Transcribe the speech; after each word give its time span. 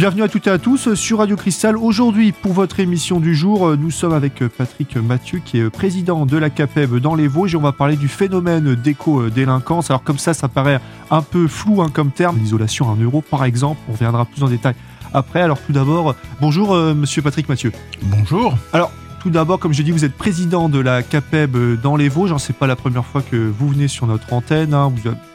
Bienvenue 0.00 0.22
à 0.22 0.28
toutes 0.28 0.46
et 0.46 0.50
à 0.50 0.56
tous 0.56 0.94
sur 0.94 1.18
Radio 1.18 1.36
Cristal. 1.36 1.76
Aujourd'hui, 1.76 2.32
pour 2.32 2.54
votre 2.54 2.80
émission 2.80 3.20
du 3.20 3.34
jour, 3.34 3.76
nous 3.76 3.90
sommes 3.90 4.14
avec 4.14 4.42
Patrick 4.48 4.96
Mathieu, 4.96 5.42
qui 5.44 5.58
est 5.58 5.68
président 5.68 6.24
de 6.24 6.38
la 6.38 6.48
CAPEB 6.48 7.00
dans 7.00 7.14
les 7.14 7.28
Vosges, 7.28 7.52
et 7.52 7.58
on 7.58 7.60
va 7.60 7.72
parler 7.72 7.96
du 7.96 8.08
phénomène 8.08 8.74
d'éco-délinquance. 8.76 9.90
Alors 9.90 10.02
comme 10.02 10.16
ça, 10.16 10.32
ça 10.32 10.48
paraît 10.48 10.80
un 11.10 11.20
peu 11.20 11.46
flou 11.46 11.82
hein, 11.82 11.90
comme 11.92 12.12
terme. 12.12 12.38
L'isolation 12.38 12.88
à 12.88 12.94
un 12.94 12.96
euro, 12.96 13.20
par 13.20 13.44
exemple, 13.44 13.78
on 13.90 13.92
reviendra 13.92 14.24
plus 14.24 14.42
en 14.42 14.48
détail 14.48 14.72
après. 15.12 15.42
Alors 15.42 15.60
tout 15.60 15.74
d'abord, 15.74 16.14
bonjour 16.40 16.72
euh, 16.72 16.94
Monsieur 16.94 17.20
Patrick 17.20 17.50
Mathieu. 17.50 17.70
Bonjour. 18.04 18.56
Alors 18.72 18.92
tout 19.20 19.28
d'abord, 19.28 19.58
comme 19.58 19.74
j'ai 19.74 19.82
dit, 19.82 19.90
vous 19.90 20.06
êtes 20.06 20.16
président 20.16 20.70
de 20.70 20.78
la 20.78 21.02
CAPEB 21.02 21.78
dans 21.78 21.96
les 21.96 22.08
Vosges. 22.08 22.34
C'est 22.38 22.56
pas 22.56 22.66
la 22.66 22.76
première 22.76 23.04
fois 23.04 23.20
que 23.20 23.36
vous 23.36 23.68
venez 23.68 23.86
sur 23.86 24.06
notre 24.06 24.32
antenne. 24.32 24.72
Hein. 24.72 24.90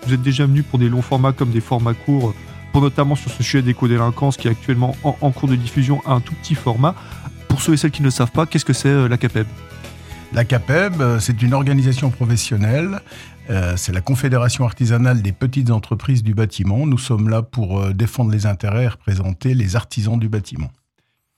Vous, 0.08 0.12
êtes 0.12 0.24
déjà 0.24 0.48
venu 0.48 0.64
pour 0.64 0.80
des 0.80 0.90
longs 0.90 1.04
formats 1.04 1.34
comme 1.34 1.52
des 1.52 1.62
formats 1.62 1.94
courts 1.94 2.34
notamment 2.82 3.16
sur 3.16 3.32
ce 3.32 3.44
sujet 3.44 3.62
d'éco-délinquance 3.62 4.38
qui 4.38 4.48
est 4.48 4.52
actuellement 4.52 4.96
en, 5.04 5.32
cours 5.32 5.50
de 5.50 5.56
diffusion 5.56 6.02
à 6.06 6.14
un 6.14 6.20
tout 6.20 6.34
petit 6.36 6.56
format. 6.56 6.96
Pour 7.48 7.62
ceux 7.62 7.74
et 7.74 7.78
celles 7.78 7.92
qui 7.92 8.04
ne 8.04 8.10
savent 8.10 8.32
pas, 8.32 8.46
qu'est-ce 8.46 8.66
que 8.66 8.74
c'est 8.74 8.90
euh, 8.90 9.08
la 9.08 9.18
CAPEB? 9.18 9.48
La 10.34 10.44
CAPEB, 10.44 11.02
euh, 11.02 11.20
c'est 11.20 11.42
une 11.42 11.54
organisation 11.54 12.10
professionnelle 12.10 13.00
euh, 13.52 13.76
c'est 13.78 13.92
la 13.92 14.02
Confédération 14.02 14.66
artisanale 14.66 15.22
des 15.22 15.32
petites 15.32 15.70
entreprises 15.70 16.24
du 16.24 16.34
bâtiment. 16.34 16.88
Nous 16.88 16.98
sommes 16.98 17.30
là 17.30 17.44
pour 17.44 17.94
défendre 17.94 18.32
les 18.32 18.48
intérêts 18.48 18.86
et 18.86 18.88
représenter 18.88 19.54
les 19.54 19.76
artisans 19.76 20.18
du 20.18 20.28
bâtiment. 20.28 20.72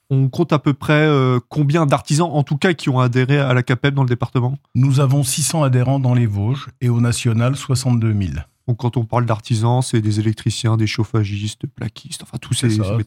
On 0.10 0.30
compte 0.30 0.54
à 0.54 0.60
peu 0.60 0.74
près 0.74 1.06
combien 1.50 1.86
d'artisans, 1.86 2.30
en 2.32 2.44
tout 2.44 2.56
cas, 2.56 2.74
qui 2.74 2.88
ont 2.88 3.02
adhéré 3.02 3.40
à 3.40 3.54
la 3.54 3.62
CAPEB 3.62 3.94
dans 3.94 4.04
le 4.04 4.08
département? 4.08 4.58
Nous 4.74 5.02
avons 5.02 5.24
600 5.24 5.64
adhérents 5.64 6.00
dans 6.00 6.14
les 6.14 6.28
Vosges 6.28 6.70
et 6.80 6.88
au 6.88 7.02
national 7.02 7.58
62 7.58 8.14
000. 8.14 8.36
Donc 8.68 8.78
quand 8.78 8.98
on 8.98 9.06
parle 9.06 9.26
d'artisans, 9.26 9.82
c'est 9.82 10.02
des 10.02 10.20
électriciens, 10.20 10.76
des 10.76 10.88
chauffagistes, 10.88 11.68
plaquistes, 11.68 12.24
enfin 12.24 12.38
tous 12.38 12.54
ces, 12.54 12.68
métiers. 12.68 13.04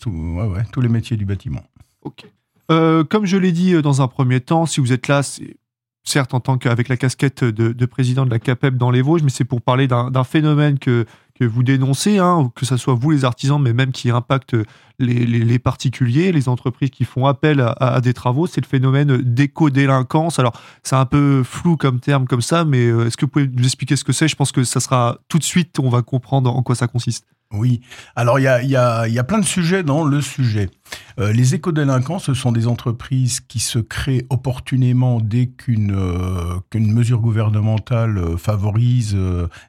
tous 0.73 0.81
les 0.81 0.89
métiers 0.89 1.17
du 1.17 1.27
bâtiment. 1.27 1.63
Ok. 2.03 2.25
Euh, 2.71 3.05
comme 3.05 3.27
je 3.27 3.37
l'ai 3.37 3.53
dit 3.53 3.75
euh, 3.75 3.83
dans 3.83 4.01
un 4.01 4.09
premier 4.09 4.41
temps, 4.41 4.65
si 4.65 4.81
vous 4.81 4.93
êtes 4.93 5.09
là, 5.09 5.23
c'est 5.23 5.57
certes 6.05 6.35
en 6.35 6.41
tant 6.41 6.57
qu'avec 6.57 6.89
la 6.89 6.97
casquette 6.97 7.45
de, 7.45 7.87
président 7.87 8.25
de 8.25 8.31
la 8.31 8.39
CAPEB 8.39 8.77
dans 8.77 8.91
les 8.91 9.03
Vosges, 9.03 9.23
mais 9.23 9.31
c'est 9.31 9.45
pour 9.45 9.61
parler 9.61 9.87
d'un 9.87 10.25
phénomène 10.25 10.79
que, 10.79 11.05
que 11.41 11.47
vous 11.47 11.63
dénoncez, 11.63 12.19
hein, 12.19 12.53
que 12.55 12.67
ce 12.67 12.77
soit 12.77 12.93
vous 12.93 13.13
les 13.13 13.25
artisans, 13.25 13.61
mais 13.61 13.73
même 13.73 13.93
qui 13.93 14.11
impacte 14.11 14.55
les, 14.99 15.59
particuliers, 15.59 16.33
les 16.33 16.51
entreprises 16.51 16.91
qui 16.91 17.05
font 17.05 17.25
appel 17.25 17.65
à, 17.79 18.03
des 18.03 18.13
travaux, 18.13 18.47
c'est 18.47 18.61
le 18.61 18.67
phénomène 18.67 19.17
d'éco-délinquance. 19.17 20.39
Alors, 20.39 20.53
c'est 20.83 20.97
un 20.97 21.07
peu 21.07 21.43
flou 21.43 21.79
comme 21.79 21.99
terme 21.99 22.27
comme 22.27 22.43
ça, 22.43 22.67
mais 22.67 22.85
euh, 22.85 23.07
est-ce 23.07 23.17
que 23.17 23.25
vous 23.25 23.31
pouvez 23.31 23.49
nous 23.49 23.65
expliquer 23.65 23.97
ce 23.97 24.05
que 24.05 24.13
c'est? 24.13 24.29
Je 24.29 24.37
pense 24.37 24.53
que 24.53 24.65
ça 24.65 24.81
sera 24.81 25.17
tout 25.29 25.39
de 25.39 25.43
suite, 25.43 25.79
on 25.79 25.89
va 25.89 26.03
comprendre 26.03 26.55
en 26.55 26.63
quoi 26.63 26.75
ça 26.75 26.89
consiste. 26.89 27.25
Oui, 27.53 27.81
alors 28.15 28.39
il 28.39 28.45
y 28.45 28.47
a, 28.47 28.63
y, 28.63 28.77
a, 28.77 29.09
y 29.09 29.19
a, 29.19 29.25
plein 29.25 29.41
de 29.41 29.45
sujets 29.45 29.83
dans 29.83 30.05
le 30.05 30.21
sujet. 30.21 30.71
Euh, 31.19 31.33
les 31.33 31.57
éco-délinquants, 31.57 32.21
ce 32.21 32.33
sont 32.33 32.53
des 32.53 32.69
entreprises 32.69 33.41
qui 33.41 33.59
se 33.59 33.81
créent 33.81 34.25
opportunément 34.31 35.19
dès 35.21 35.47
qu'une 35.47 35.93
euh, 35.93 36.61
mesure 36.75 37.19
gouvernementale 37.19 38.19
euh, 38.19 38.37
favorise 38.37 39.19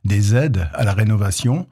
des 0.06 0.36
aides 0.36 0.70
à 0.76 0.84
la 0.84 0.94
rénovation, 0.94 1.68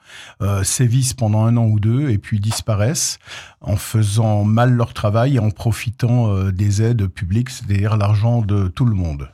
sévissent 0.64 1.14
pendant 1.14 1.46
un 1.46 1.58
an 1.58 1.66
ou 1.66 1.80
deux 1.80 2.10
et 2.10 2.18
puis 2.18 2.40
disparaissent 2.40 3.20
en 3.62 3.76
faisant 3.76 4.44
mal 4.44 4.74
leur 4.74 4.96
travail 4.96 5.36
et 5.36 5.40
en 5.40 5.52
profitant 5.52 6.50
des 6.50 6.82
aides 6.82 7.08
publiques, 7.08 7.52
c'est-à-dire 7.52 7.98
l'argent 7.98 8.42
de 8.42 8.68
tout 8.68 8.86
le 8.86 8.96
monde. 8.96 9.30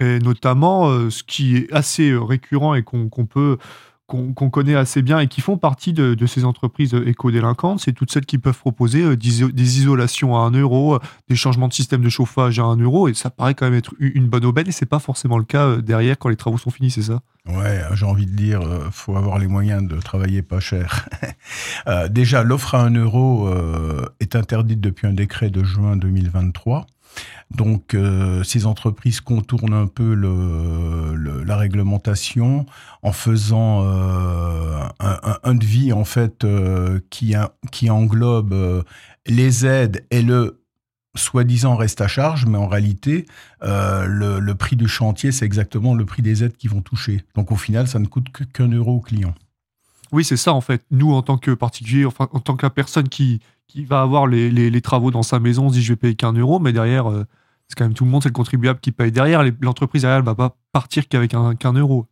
Et 0.00 0.18
notamment, 0.18 1.10
ce 1.10 1.22
qui 1.22 1.56
est 1.56 1.72
assez 1.72 2.14
récurrent 2.14 2.74
et 2.74 2.82
qu'on 2.82 3.08
peut 3.08 3.58
qu'on 4.08 4.48
connaît 4.48 4.74
assez 4.74 5.02
bien 5.02 5.20
et 5.20 5.28
qui 5.28 5.42
font 5.42 5.58
partie 5.58 5.92
de, 5.92 6.26
ces 6.26 6.46
entreprises 6.46 6.94
éco-délinquantes, 6.94 7.80
c'est 7.80 7.92
toutes 7.92 8.10
celles 8.10 8.24
qui 8.24 8.38
peuvent 8.38 8.58
proposer 8.58 9.02
euh, 9.02 9.16
des 9.16 9.78
isolations 9.78 10.34
à 10.34 10.40
1 10.40 10.52
euro, 10.52 10.94
euh, 10.94 10.98
des 11.28 11.36
changements 11.36 11.68
de 11.68 11.74
système 11.74 12.00
de 12.00 12.08
chauffage 12.08 12.58
à 12.58 12.64
1 12.64 12.76
euro, 12.78 13.08
et 13.08 13.14
ça 13.14 13.28
paraît 13.28 13.54
quand 13.54 13.66
même 13.66 13.78
être 13.78 13.92
une 13.98 14.26
bonne 14.26 14.46
aubaine, 14.46 14.66
et 14.66 14.72
c'est 14.72 14.86
pas 14.86 14.98
forcément 14.98 15.36
le 15.36 15.44
cas 15.44 15.66
euh, 15.66 15.82
derrière 15.82 16.18
quand 16.18 16.30
les 16.30 16.36
travaux 16.36 16.56
sont 16.56 16.70
finis, 16.70 16.90
c'est 16.90 17.02
ça? 17.02 17.20
Ouais, 17.46 17.82
j'ai 17.94 18.06
envie 18.06 18.26
de 18.26 18.32
dire, 18.34 18.62
faut 18.90 19.16
avoir 19.16 19.38
les 19.38 19.46
moyens 19.46 19.86
de 19.86 19.98
travailler 20.00 20.42
pas 20.42 20.60
cher. 20.60 21.08
déjà, 22.10 22.42
l'offre 22.42 22.74
à 22.74 22.82
1 22.82 22.90
euro 22.90 23.48
est 24.20 24.36
interdite 24.36 24.82
depuis 24.82 25.06
un 25.06 25.14
décret 25.14 25.48
de 25.48 25.64
juin 25.64 25.96
2023. 25.96 26.86
Donc, 27.50 27.94
euh, 27.94 28.42
ces 28.44 28.66
entreprises 28.66 29.20
contournent 29.20 29.74
un 29.74 29.86
peu 29.86 30.14
la 30.14 31.56
réglementation 31.56 32.66
en 33.02 33.12
faisant 33.12 33.84
euh, 33.84 34.82
un, 35.00 35.54
devis 35.54 35.92
en 35.92 36.04
fait 36.04 36.44
euh, 36.44 37.00
qui, 37.10 37.90
englobe 37.90 38.84
les 39.26 39.66
aides 39.66 40.04
et 40.10 40.22
le 40.22 40.62
soi-disant 41.16 41.74
reste 41.74 42.00
à 42.00 42.06
charge, 42.06 42.46
mais 42.46 42.58
en 42.58 42.68
réalité, 42.68 43.26
le, 43.62 44.52
prix 44.52 44.76
du 44.76 44.86
chantier, 44.86 45.32
c'est 45.32 45.46
exactement 45.46 45.94
le 45.94 46.04
prix 46.04 46.22
des 46.22 46.44
aides 46.44 46.56
qui 46.56 46.68
vont 46.68 46.82
toucher. 46.82 47.24
Donc, 47.34 47.50
au 47.50 47.56
final, 47.56 47.88
ça 47.88 47.98
ne 47.98 48.06
coûte 48.06 48.26
qu'un 48.52 48.68
euro 48.68 48.96
au 48.96 49.00
client. 49.00 49.34
Oui, 50.12 50.24
c'est 50.24 50.36
ça 50.36 50.54
en 50.54 50.62
fait. 50.62 50.82
Nous, 50.90 51.12
en 51.12 51.22
tant 51.22 51.36
que 51.36 51.50
particulier, 51.50 52.06
en 52.06 52.40
tant 52.40 52.56
que 52.56 52.66
personne 52.68 53.08
qui, 53.08 53.40
qui 53.68 53.84
va 53.84 54.00
avoir 54.00 54.26
les, 54.26 54.80
travaux 54.80 55.10
dans 55.10 55.22
sa 55.22 55.38
maison, 55.38 55.66
on 55.66 55.68
se 55.68 55.74
dit 55.74 55.82
je 55.82 55.92
vais 55.92 55.96
payer 55.96 56.14
qu'un 56.14 56.32
euro, 56.32 56.58
mais 56.58 56.72
derrière, 56.72 57.06
c'est 57.68 57.76
quand 57.76 57.84
même 57.84 57.94
tout 57.94 58.04
le 58.04 58.10
monde, 58.10 58.22
c'est 58.22 58.30
le 58.30 58.34
contribuable 58.34 58.80
qui 58.80 58.92
paye 58.92 59.12
derrière. 59.12 59.44
L'entreprise, 59.60 60.04
elle, 60.04 60.20
ne 60.20 60.24
va 60.24 60.34
pas 60.34 60.56
partir 60.72 61.06
qu'avec 61.06 61.34
un, 61.34 61.54
qu'un 61.54 61.74
euro. 61.74 62.06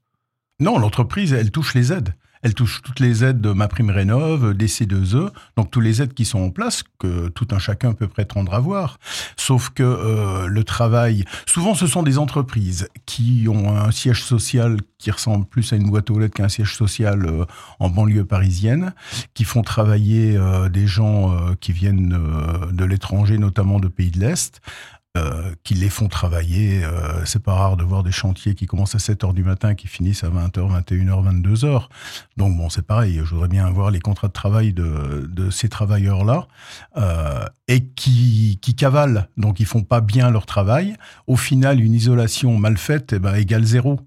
Non, 0.60 0.78
l'entreprise, 0.78 1.32
elle 1.32 1.50
touche 1.50 1.74
les 1.74 1.92
aides. 1.92 2.14
Elle 2.46 2.54
touche 2.54 2.80
toutes 2.80 3.00
les 3.00 3.24
aides 3.24 3.40
de 3.40 3.50
ma 3.50 3.66
prime 3.66 3.90
rénov, 3.90 4.54
des 4.54 4.68
C2E, 4.68 5.30
donc 5.56 5.72
toutes 5.72 5.82
les 5.82 6.00
aides 6.00 6.14
qui 6.14 6.24
sont 6.24 6.38
en 6.38 6.50
place, 6.50 6.84
que 7.00 7.26
tout 7.26 7.48
un 7.50 7.58
chacun 7.58 7.92
peut 7.92 8.06
prétendre 8.06 8.54
avoir. 8.54 9.00
Sauf 9.36 9.70
que 9.70 9.82
euh, 9.82 10.46
le 10.46 10.62
travail, 10.62 11.24
souvent 11.44 11.74
ce 11.74 11.88
sont 11.88 12.04
des 12.04 12.18
entreprises 12.18 12.86
qui 13.04 13.48
ont 13.48 13.76
un 13.76 13.90
siège 13.90 14.22
social 14.22 14.76
qui 14.98 15.10
ressemble 15.10 15.44
plus 15.44 15.72
à 15.72 15.76
une 15.76 15.90
boîte 15.90 16.08
aux 16.08 16.20
lettres 16.20 16.34
qu'un 16.34 16.48
siège 16.48 16.76
social 16.76 17.26
euh, 17.26 17.46
en 17.80 17.90
banlieue 17.90 18.24
parisienne, 18.24 18.94
qui 19.34 19.42
font 19.42 19.62
travailler 19.62 20.36
euh, 20.36 20.68
des 20.68 20.86
gens 20.86 21.36
qui 21.58 21.72
viennent 21.72 22.16
de 22.70 22.84
l'étranger, 22.84 23.38
notamment 23.38 23.80
de 23.80 23.88
pays 23.88 24.12
de 24.12 24.20
l'Est, 24.20 24.60
euh, 25.16 25.54
qui 25.64 25.74
les 25.74 25.88
font 25.88 26.08
travailler. 26.08 26.84
Euh, 26.84 27.24
c'est 27.24 27.42
pas 27.42 27.54
rare 27.54 27.76
de 27.76 27.84
voir 27.84 28.02
des 28.02 28.12
chantiers 28.12 28.54
qui 28.54 28.66
commencent 28.66 28.94
à 28.94 28.98
7 28.98 29.24
heures 29.24 29.34
du 29.34 29.42
matin, 29.42 29.74
qui 29.74 29.88
finissent 29.88 30.24
à 30.24 30.28
20h, 30.28 30.82
21h, 30.84 31.42
22h. 31.42 31.88
Donc 32.36 32.56
bon, 32.56 32.68
c'est 32.68 32.86
pareil. 32.86 33.20
Je 33.24 33.34
voudrais 33.34 33.48
bien 33.48 33.66
avoir 33.66 33.90
les 33.90 34.00
contrats 34.00 34.28
de 34.28 34.32
travail 34.32 34.72
de, 34.72 35.28
de 35.28 35.50
ces 35.50 35.68
travailleurs-là 35.68 36.46
euh, 36.96 37.44
et 37.68 37.84
qui, 37.84 38.58
qui 38.60 38.74
cavalent. 38.74 39.26
Donc 39.36 39.58
ils 39.58 39.66
font 39.66 39.82
pas 39.82 40.00
bien 40.00 40.30
leur 40.30 40.46
travail. 40.46 40.96
Au 41.26 41.36
final, 41.36 41.80
une 41.80 41.94
isolation 41.94 42.56
mal 42.58 42.76
faite 42.76 43.14
eh 43.14 43.18
ben, 43.18 43.34
égale 43.34 43.64
zéro. 43.64 44.00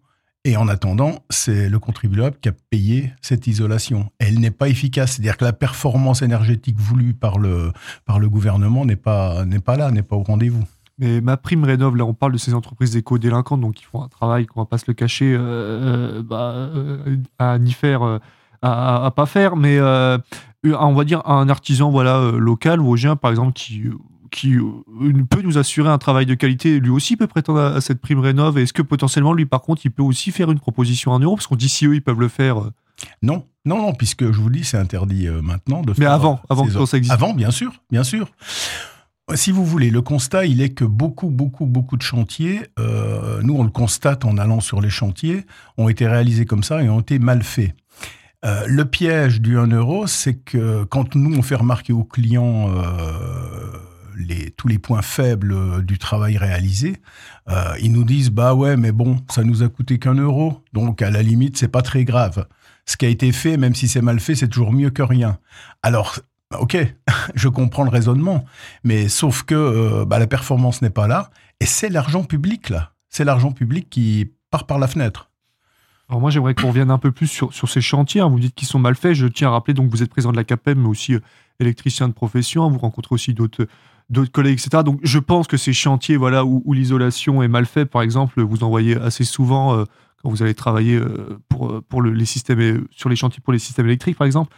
Et 0.46 0.56
en 0.56 0.70
attendant, 0.70 1.20
c'est 1.30 1.68
le 1.68 1.80
contribuable 1.80 2.38
qui 2.42 2.48
a 2.48 2.54
payé 2.70 3.12
cette 3.22 3.46
isolation. 3.48 4.10
Elle 4.20 4.40
n'est 4.40 4.52
pas 4.52 4.70
efficace. 4.70 5.14
C'est-à-dire 5.14 5.36
que 5.36 5.44
la 5.44 5.54
performance 5.54 6.22
énergétique 6.22 6.80
voulue 6.80 7.14
par 7.14 7.40
le, 7.40 7.74
par 8.06 8.20
le 8.20 8.30
gouvernement 8.30 8.86
n'est 8.86 8.96
pas, 8.96 9.44
n'est 9.46 9.60
pas 9.60 9.76
là, 9.76 9.92
n'est 9.92 10.02
pas 10.02 10.16
au 10.16 10.24
rendez-vous. 10.24 10.64
Mais 11.00 11.22
ma 11.22 11.38
prime 11.38 11.64
rénov, 11.64 11.96
là, 11.96 12.04
on 12.04 12.14
parle 12.14 12.34
de 12.34 12.38
ces 12.38 12.54
entreprises 12.54 12.98
éco-délinquantes, 12.98 13.62
donc 13.62 13.76
qui 13.76 13.86
font 13.86 14.04
un 14.04 14.10
travail 14.10 14.46
qu'on 14.46 14.60
va 14.60 14.66
pas 14.66 14.78
se 14.78 14.84
le 14.88 14.94
cacher, 14.94 15.34
euh, 15.34 15.40
euh, 15.40 16.24
bah, 16.24 16.52
euh, 16.76 17.16
à 17.40 17.58
ni 17.58 17.72
faire, 17.72 18.20
à, 18.62 19.06
à, 19.06 19.12
pas 19.12 19.26
faire. 19.26 19.56
Mais 19.56 19.80
on 19.80 20.94
va 20.94 21.04
dire 21.06 21.26
un 21.26 21.48
artisan 21.48 21.90
voilà, 21.90 22.32
local, 22.38 22.82
vosgien, 22.82 23.16
par 23.16 23.32
exemple, 23.32 23.54
qui, 23.54 23.84
qui 24.30 24.58
peut 25.30 25.42
nous 25.42 25.58
assurer 25.58 25.90
un 25.90 25.98
travail 25.98 26.26
de 26.26 26.34
qualité, 26.34 26.82
lui 26.82 26.90
aussi 26.90 27.16
peut 27.16 27.28
prétendre 27.28 27.62
à, 27.62 27.82
cette 27.82 28.02
prime 28.02 28.20
rénov. 28.20 28.58
Est-ce 28.58 28.74
que 28.74 28.82
potentiellement, 28.82 29.32
lui, 29.32 29.46
par 29.46 29.62
contre, 29.62 29.86
il 29.86 29.92
peut 29.92 30.04
aussi 30.04 30.32
faire 30.32 30.52
une 30.52 30.60
proposition 30.60 31.14
à 31.14 31.16
un 31.16 31.20
euro 31.20 31.36
Parce 31.36 31.48
qu'on 31.48 31.56
dit 31.56 31.70
si 31.70 31.86
eux, 31.86 31.96
ils 31.96 32.04
peuvent 32.04 32.20
le 32.20 32.28
faire. 32.28 32.58
Non, 33.22 33.46
non, 33.64 33.78
non, 33.78 33.94
puisque 33.94 34.30
je 34.30 34.38
vous 34.42 34.50
dis, 34.50 34.66
c'est 34.66 34.76
interdit 34.76 35.30
maintenant 35.42 35.82
de 35.82 35.94
Mais 35.98 36.06
avant, 36.06 36.42
avant 36.50 36.66
que 36.66 36.86
ça 36.86 36.98
existe. 36.98 37.14
Avant, 37.14 37.34
bien 37.34 37.52
sûr, 37.52 37.72
bien 37.90 38.04
sûr. 38.04 38.28
Si 39.36 39.52
vous 39.52 39.66
voulez, 39.66 39.92
le 39.92 40.02
constat, 40.02 40.46
il 40.46 40.62
est 40.62 40.70
que 40.70 40.86
beaucoup, 40.86 41.30
beaucoup, 41.30 41.66
beaucoup 41.66 41.98
de 41.98 42.02
chantiers, 42.02 42.62
euh, 42.80 43.42
nous 43.44 43.56
on 43.56 43.64
le 43.64 43.70
constate 43.70 44.26
en 44.26 44.38
allant 44.38 44.60
sur 44.60 44.82
les 44.82 44.90
chantiers, 44.90 45.46
ont 45.78 45.88
été 45.88 46.08
réalisés 46.08 46.46
comme 46.46 46.64
ça 46.64 46.82
et 46.82 46.90
ont 46.90 47.00
été 47.00 47.20
mal 47.20 47.44
faits. 47.44 47.74
Euh, 48.46 48.64
le 48.68 48.86
piège 48.86 49.42
du 49.42 49.58
1 49.58 49.68
euro, 49.68 50.08
c'est 50.08 50.36
que 50.36 50.84
quand 50.86 51.16
nous 51.16 51.38
on 51.38 51.42
fait 51.42 51.56
remarquer 51.56 51.94
aux 51.94 52.04
clients 52.04 52.70
euh, 52.70 52.84
les, 54.18 54.52
tous 54.52 54.68
les 54.68 54.80
points 54.80 55.02
faibles 55.02 55.86
du 55.86 55.98
travail 55.98 56.38
réalisé, 56.38 56.98
ils 57.82 57.92
nous 57.92 58.04
disent 58.04 58.30
bah 58.30 58.54
ouais 58.54 58.78
mais 58.78 58.92
bon 58.92 59.18
ça 59.30 59.44
nous 59.44 59.64
a 59.64 59.70
coûté 59.70 59.98
qu'un 59.98 60.14
euro, 60.14 60.64
donc 60.74 61.02
à 61.02 61.10
la 61.10 61.24
limite 61.24 61.58
c'est 61.58 61.68
pas 61.68 61.82
très 61.82 62.04
grave 62.06 62.46
ce 62.90 62.98
qui 62.98 63.06
a 63.06 63.10
été 63.10 63.32
fait, 63.32 63.58
même 63.58 63.76
si 63.76 63.88
c'est 63.88 64.02
mal 64.02 64.20
fait, 64.20 64.34
c'est 64.34 64.48
toujours 64.48 64.74
mieux 64.74 64.90
que 64.90 65.04
rien. 65.04 65.38
Alors, 65.84 66.20
ok, 66.58 66.78
je 67.36 67.48
comprends 67.48 67.84
le 67.84 67.90
raisonnement, 67.90 68.46
mais 68.84 69.08
sauf 69.08 69.44
que 69.44 69.56
euh, 69.56 70.06
bah, 70.06 70.20
la 70.20 70.28
performance 70.28 70.82
n'est 70.82 70.90
pas 70.90 71.08
là, 71.08 71.30
et 71.60 71.66
c'est 71.66 71.90
l'argent 71.90 72.24
public 72.24 72.70
là. 72.70 72.94
C'est 73.10 73.24
l'argent 73.24 73.52
public 73.52 73.90
qui 73.90 74.32
part 74.52 74.66
par 74.66 74.80
la 74.80 74.88
fenêtre. 74.88 75.30
Alors 76.10 76.22
moi, 76.22 76.32
j'aimerais 76.32 76.56
qu'on 76.56 76.70
revienne 76.70 76.90
un 76.90 76.98
peu 76.98 77.12
plus 77.12 77.28
sur, 77.28 77.52
ces 77.52 77.82
chantiers. 77.82 78.22
Hein. 78.22 78.30
Vous 78.30 78.40
dites 78.40 78.56
qu'ils 78.56 78.68
sont 78.68 78.80
mal 78.80 78.96
faits. 78.96 79.14
Je 79.14 79.28
tiens 79.28 79.50
à 79.50 79.52
rappeler 79.52 79.76
donc 79.76 79.92
vous 79.92 80.02
êtes 80.02 80.10
président 80.10 80.32
de 80.32 80.38
la 80.38 80.44
CAPEM, 80.44 80.80
mais 80.80 80.88
aussi 80.88 81.14
euh, 81.14 81.20
électricien 81.60 82.08
de 82.08 82.14
profession, 82.14 82.70
vous 82.70 82.80
rencontrez 82.80 83.14
aussi 83.14 83.34
d'autres 83.34 83.68
collègues, 84.32 84.60
etc. 84.60 84.84
Donc 84.84 85.00
je 85.04 85.20
pense 85.20 85.48
que 85.48 85.58
ces 85.58 85.74
chantiers 85.74 86.18
voilà, 86.18 86.46
où, 86.46 86.74
l'isolation 86.74 87.44
est 87.44 87.48
mal 87.48 87.66
faite, 87.66 87.92
par 87.92 88.02
exemple, 88.02 88.42
vous 88.42 88.64
en 88.64 88.70
voyez 88.70 88.96
assez 88.96 89.24
souvent 89.24 89.76
euh, 89.76 89.84
quand 90.22 90.30
vous 90.30 90.42
allez 90.42 90.56
travailler 90.56 91.00
pour, 91.48 92.02
les 92.02 92.26
systèmes, 92.26 92.86
sur 92.92 93.08
les 93.08 93.16
chantiers 93.16 93.42
pour 93.42 93.54
les 93.54 93.60
systèmes 93.60 93.86
électriques, 93.86 94.18
par 94.18 94.28
exemple. 94.28 94.54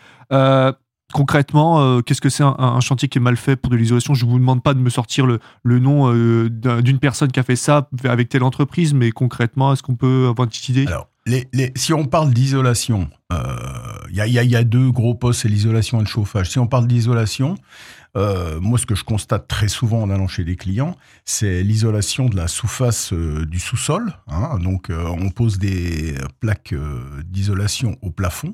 Concrètement, 1.12 2.02
qu'est-ce 2.02 2.22
que 2.22 2.30
c'est 2.30 2.44
un, 2.44 2.80
chantier 2.80 3.08
qui 3.08 3.18
est 3.18 3.22
mal 3.22 3.38
fait 3.38 3.56
pour 3.56 3.72
de 3.72 3.78
l'isolation? 3.78 4.14
Je 4.14 4.26
ne 4.26 4.32
vous 4.32 4.40
demande 4.40 4.64
pas 4.64 4.74
de 4.74 4.80
me 4.80 4.90
sortir 4.90 5.26
le, 5.26 5.40
le 5.64 5.80
nom 5.80 6.12
d'une 6.14 7.00
personne 7.00 7.32
qui 7.32 7.40
a 7.40 7.44
fait 7.44 7.56
ça 7.56 7.90
avec 8.04 8.30
telle 8.30 8.44
entreprise, 8.44 8.94
mais 8.94 9.12
concrètement, 9.12 9.74
est-ce 9.74 9.84
qu'on 9.84 9.96
peut 9.96 10.28
avoir 10.30 10.46
une 10.46 10.50
petite 10.50 10.70
idée? 10.70 10.88
Alors, 10.88 11.08
si 11.76 11.94
on 11.94 12.06
parle 12.06 12.34
d'isolation, 12.34 13.10
il 14.10 14.16
y, 14.16 14.22
a, 14.22 14.28
y, 14.28 14.56
a, 14.56 14.64
deux 14.64 14.92
gros 14.92 15.16
postes, 15.16 15.42
c'est 15.42 15.50
l'isolation 15.50 16.00
et 16.00 16.02
le 16.02 16.08
chauffage. 16.08 16.50
Si 16.50 16.60
on 16.60 16.68
parle 16.68 16.88
d'isolation, 16.88 17.56
euh, 18.18 18.60
moi, 18.60 18.78
ce 18.78 18.86
que 18.86 18.96
je 18.96 19.04
constate 19.04 19.48
très 19.48 19.68
souvent 19.68 20.02
en 20.02 20.10
allant 20.10 20.28
chez 20.28 20.44
les 20.44 20.56
clients, 20.56 20.98
c'est 21.24 21.64
l'isolation 21.64 22.28
de 22.28 22.36
la 22.36 22.48
sous-face 22.48 23.14
euh, 23.14 23.46
du 23.46 23.60
sous-sol. 23.60 24.14
Hein. 24.28 24.60
Donc, 24.60 24.90
euh, 24.90 25.06
on 25.08 25.30
pose 25.30 25.60
des 25.60 26.16
plaques 26.40 26.74
d'isolation 27.26 27.98
au 28.02 28.12
plafond. 28.12 28.52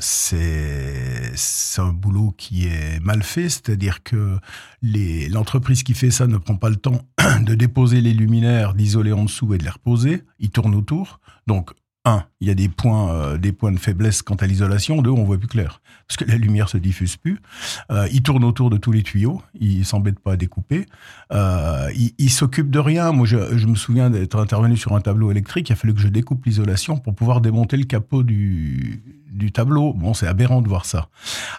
C'est 0.00 1.32
un 1.78 1.92
boulot 1.92 2.32
qui 2.36 2.66
est 2.66 3.00
mal 3.00 3.22
fait, 3.22 3.48
c'est-à-dire 3.48 4.02
que 4.02 4.36
l'entreprise 4.82 5.82
qui 5.82 5.94
fait 5.94 6.10
ça 6.10 6.26
ne 6.26 6.38
prend 6.38 6.56
pas 6.56 6.70
le 6.70 6.76
temps 6.76 7.02
de 7.42 7.54
déposer 7.54 8.00
les 8.00 8.14
luminaires, 8.14 8.74
d'isoler 8.74 9.12
en 9.12 9.24
dessous 9.24 9.54
et 9.54 9.58
de 9.58 9.64
les 9.64 9.70
reposer. 9.70 10.24
Il 10.38 10.50
tourne 10.50 10.74
autour. 10.74 11.20
Donc, 11.46 11.72
un, 12.04 12.24
il 12.40 12.48
y 12.48 12.50
a 12.50 12.54
des 12.54 12.68
points, 12.68 13.12
euh, 13.12 13.38
de 13.38 13.78
faiblesse 13.78 14.22
quant 14.22 14.36
à 14.36 14.46
l'isolation. 14.46 15.02
Deux, 15.02 15.10
on 15.10 15.24
voit 15.24 15.38
plus 15.38 15.48
clair 15.48 15.80
parce 16.06 16.16
que 16.16 16.24
la 16.24 16.36
lumière 16.36 16.68
se 16.68 16.78
diffuse 16.78 17.16
plus. 17.16 17.40
Euh, 17.90 18.08
il 18.12 18.22
tourne 18.22 18.44
autour 18.44 18.70
de 18.70 18.76
tous 18.76 18.92
les 18.92 19.02
tuyaux. 19.02 19.42
Il 19.60 19.84
s'embête 19.84 20.18
pas 20.18 20.32
à 20.32 20.36
découper. 20.36 20.86
Euh, 21.32 21.90
il, 21.94 22.12
il 22.18 22.30
s'occupe 22.30 22.70
de 22.70 22.78
rien. 22.78 23.12
Moi, 23.12 23.26
je 23.26 23.66
me 23.66 23.74
souviens 23.74 24.10
d'être 24.10 24.38
intervenu 24.38 24.76
sur 24.76 24.94
un 24.94 25.00
tableau 25.00 25.30
électrique. 25.30 25.68
Il 25.68 25.72
a 25.72 25.76
fallu 25.76 25.94
que 25.94 26.00
je 26.00 26.08
découpe 26.08 26.44
l'isolation 26.46 26.96
pour 26.96 27.14
pouvoir 27.14 27.40
démonter 27.40 27.76
le 27.76 27.84
capot 27.84 28.22
du, 28.22 29.02
du 29.38 29.52
tableau. 29.52 29.94
Bon, 29.94 30.12
c'est 30.12 30.26
aberrant 30.26 30.60
de 30.60 30.68
voir 30.68 30.84
ça. 30.84 31.08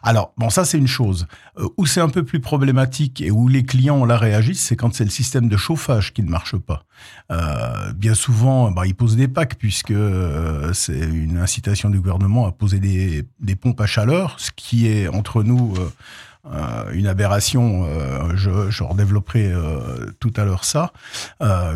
Alors, 0.04 0.34
bon, 0.38 0.50
ça, 0.50 0.66
c'est 0.66 0.78
une 0.78 0.88
chose. 0.88 1.28
Euh, 1.58 1.68
où 1.78 1.86
c'est 1.86 2.02
un 2.02 2.10
peu 2.10 2.24
plus 2.24 2.40
problématique 2.40 3.22
et 3.22 3.32
où 3.32 3.48
les 3.48 3.64
clients 3.64 4.06
la 4.06 4.18
réagissent, 4.18 4.62
c'est 4.62 4.76
quand 4.76 4.94
c'est 4.94 5.04
le 5.04 5.10
système 5.10 5.48
de 5.48 5.58
chauffage 5.58 6.14
qui 6.14 6.22
ne 6.22 6.30
marche 6.30 6.58
pas. 6.58 6.84
Euh, 7.32 7.94
bien 7.94 8.14
souvent, 8.14 8.72
bah, 8.72 8.86
ils 8.86 8.96
posent 8.96 9.16
des 9.16 9.28
packs 9.28 9.56
puisque 9.56 9.92
euh, 9.92 10.74
c'est 10.74 11.00
une 11.00 11.38
incitation 11.38 11.90
du 11.90 12.00
gouvernement 12.00 12.46
à 12.46 12.52
poser 12.52 12.80
des, 12.80 13.26
des, 13.40 13.56
pompes 13.56 13.82
à 13.82 13.86
chaleur, 13.86 14.36
ce 14.38 14.52
qui 14.56 14.88
est 14.88 15.08
entre 15.08 15.44
nous 15.44 15.74
euh, 16.46 16.94
une 16.94 17.08
aberration. 17.08 17.84
Euh, 17.86 18.36
je, 18.36 18.84
redévelopperai 18.84 19.52
euh, 19.52 20.10
tout 20.22 20.32
à 20.38 20.46
l'heure 20.46 20.64
ça. 20.64 20.94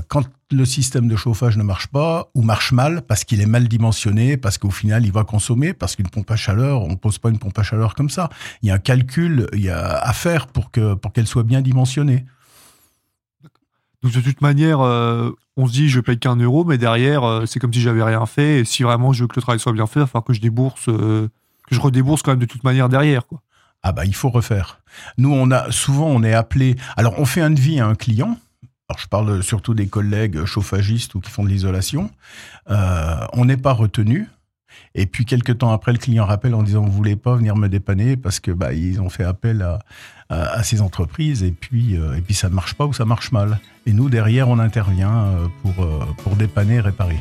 quand 0.07 0.23
le 0.51 0.65
système 0.65 1.07
de 1.07 1.15
chauffage 1.15 1.57
ne 1.57 1.63
marche 1.63 1.87
pas 1.87 2.29
ou 2.35 2.43
marche 2.43 2.71
mal 2.71 3.01
parce 3.01 3.23
qu'il 3.23 3.41
est 3.41 3.47
mal 3.47 3.67
dimensionné, 3.67 4.37
parce 4.37 4.57
qu'au 4.57 4.69
final 4.69 5.03
il 5.03 5.11
va 5.11 5.23
consommer, 5.23 5.73
parce 5.73 5.95
qu'une 5.95 6.07
pompe 6.07 6.29
à 6.31 6.35
chaleur, 6.35 6.83
on 6.83 6.95
pose 6.95 7.17
pas 7.17 7.29
une 7.29 7.39
pompe 7.39 7.57
à 7.57 7.63
chaleur 7.63 7.95
comme 7.95 8.09
ça. 8.09 8.29
Il 8.61 8.69
y 8.69 8.71
a 8.71 8.75
un 8.75 8.79
calcul, 8.79 9.47
à 9.69 10.13
faire 10.13 10.47
pour 10.47 10.71
que 10.71 10.93
pour 10.93 11.11
qu'elle 11.11 11.27
soit 11.27 11.43
bien 11.43 11.61
dimensionnée. 11.61 12.25
Donc 14.03 14.13
de 14.13 14.21
toute 14.21 14.41
manière, 14.41 14.79
on 14.79 15.67
se 15.67 15.71
dit 15.71 15.89
je 15.89 15.99
paye 15.99 16.19
qu'un 16.19 16.35
euro, 16.35 16.63
mais 16.63 16.77
derrière 16.77 17.43
c'est 17.47 17.59
comme 17.59 17.73
si 17.73 17.81
j'avais 17.81 18.03
rien 18.03 18.25
fait. 18.27 18.59
Et 18.59 18.65
si 18.65 18.83
vraiment 18.83 19.11
je 19.11 19.23
veux 19.23 19.27
que 19.27 19.35
le 19.35 19.41
travail 19.41 19.59
soit 19.59 19.73
bien 19.73 19.87
fait, 19.87 19.99
il 19.99 20.03
va 20.03 20.07
falloir 20.07 20.23
que 20.23 20.33
je 20.33 20.41
débourse, 20.41 20.85
que 20.85 21.29
je 21.71 21.79
redébourse 21.79 22.21
quand 22.21 22.31
même 22.31 22.39
de 22.39 22.45
toute 22.45 22.63
manière 22.63 22.89
derrière. 22.89 23.23
Ah 23.83 23.91
bah 23.91 24.05
il 24.05 24.15
faut 24.15 24.29
refaire. 24.29 24.79
Nous 25.17 25.31
on 25.31 25.51
a 25.51 25.71
souvent 25.71 26.07
on 26.07 26.23
est 26.23 26.33
appelé. 26.33 26.77
Alors 26.95 27.19
on 27.19 27.25
fait 27.25 27.41
un 27.41 27.51
devis 27.51 27.79
à 27.79 27.85
un 27.85 27.95
client. 27.95 28.37
Alors 28.89 28.99
je 28.99 29.07
parle 29.07 29.43
surtout 29.43 29.73
des 29.73 29.87
collègues 29.87 30.45
chauffagistes 30.45 31.15
ou 31.15 31.19
qui 31.19 31.29
font 31.29 31.43
de 31.43 31.49
l'isolation. 31.49 32.09
Euh, 32.69 33.25
on 33.33 33.45
n'est 33.45 33.57
pas 33.57 33.73
retenu. 33.73 34.29
Et 34.95 35.05
puis 35.05 35.25
quelques 35.25 35.59
temps 35.59 35.71
après, 35.71 35.91
le 35.91 35.99
client 35.99 36.25
rappelle 36.25 36.55
en 36.55 36.63
disant 36.63 36.81
vous 36.81 36.91
voulez 36.91 37.15
pas 37.15 37.35
venir 37.35 37.55
me 37.55 37.67
dépanner 37.67 38.17
parce 38.17 38.39
que 38.39 38.51
bah 38.51 38.73
ils 38.73 39.01
ont 39.01 39.09
fait 39.09 39.23
appel 39.23 39.61
à, 39.61 39.79
à, 40.29 40.63
ces 40.63 40.81
entreprises 40.81 41.43
et 41.43 41.51
puis 41.51 41.95
euh, 41.95 42.15
et 42.15 42.21
puis 42.21 42.33
ça 42.33 42.49
ne 42.49 42.55
marche 42.55 42.73
pas 42.73 42.85
ou 42.85 42.93
ça 42.93 43.05
marche 43.05 43.31
mal. 43.31 43.59
Et 43.85 43.93
nous 43.93 44.09
derrière 44.09 44.49
on 44.49 44.59
intervient 44.59 45.25
euh, 45.25 45.47
pour 45.61 46.07
pour 46.23 46.35
dépanner 46.35 46.79
réparer. 46.79 47.19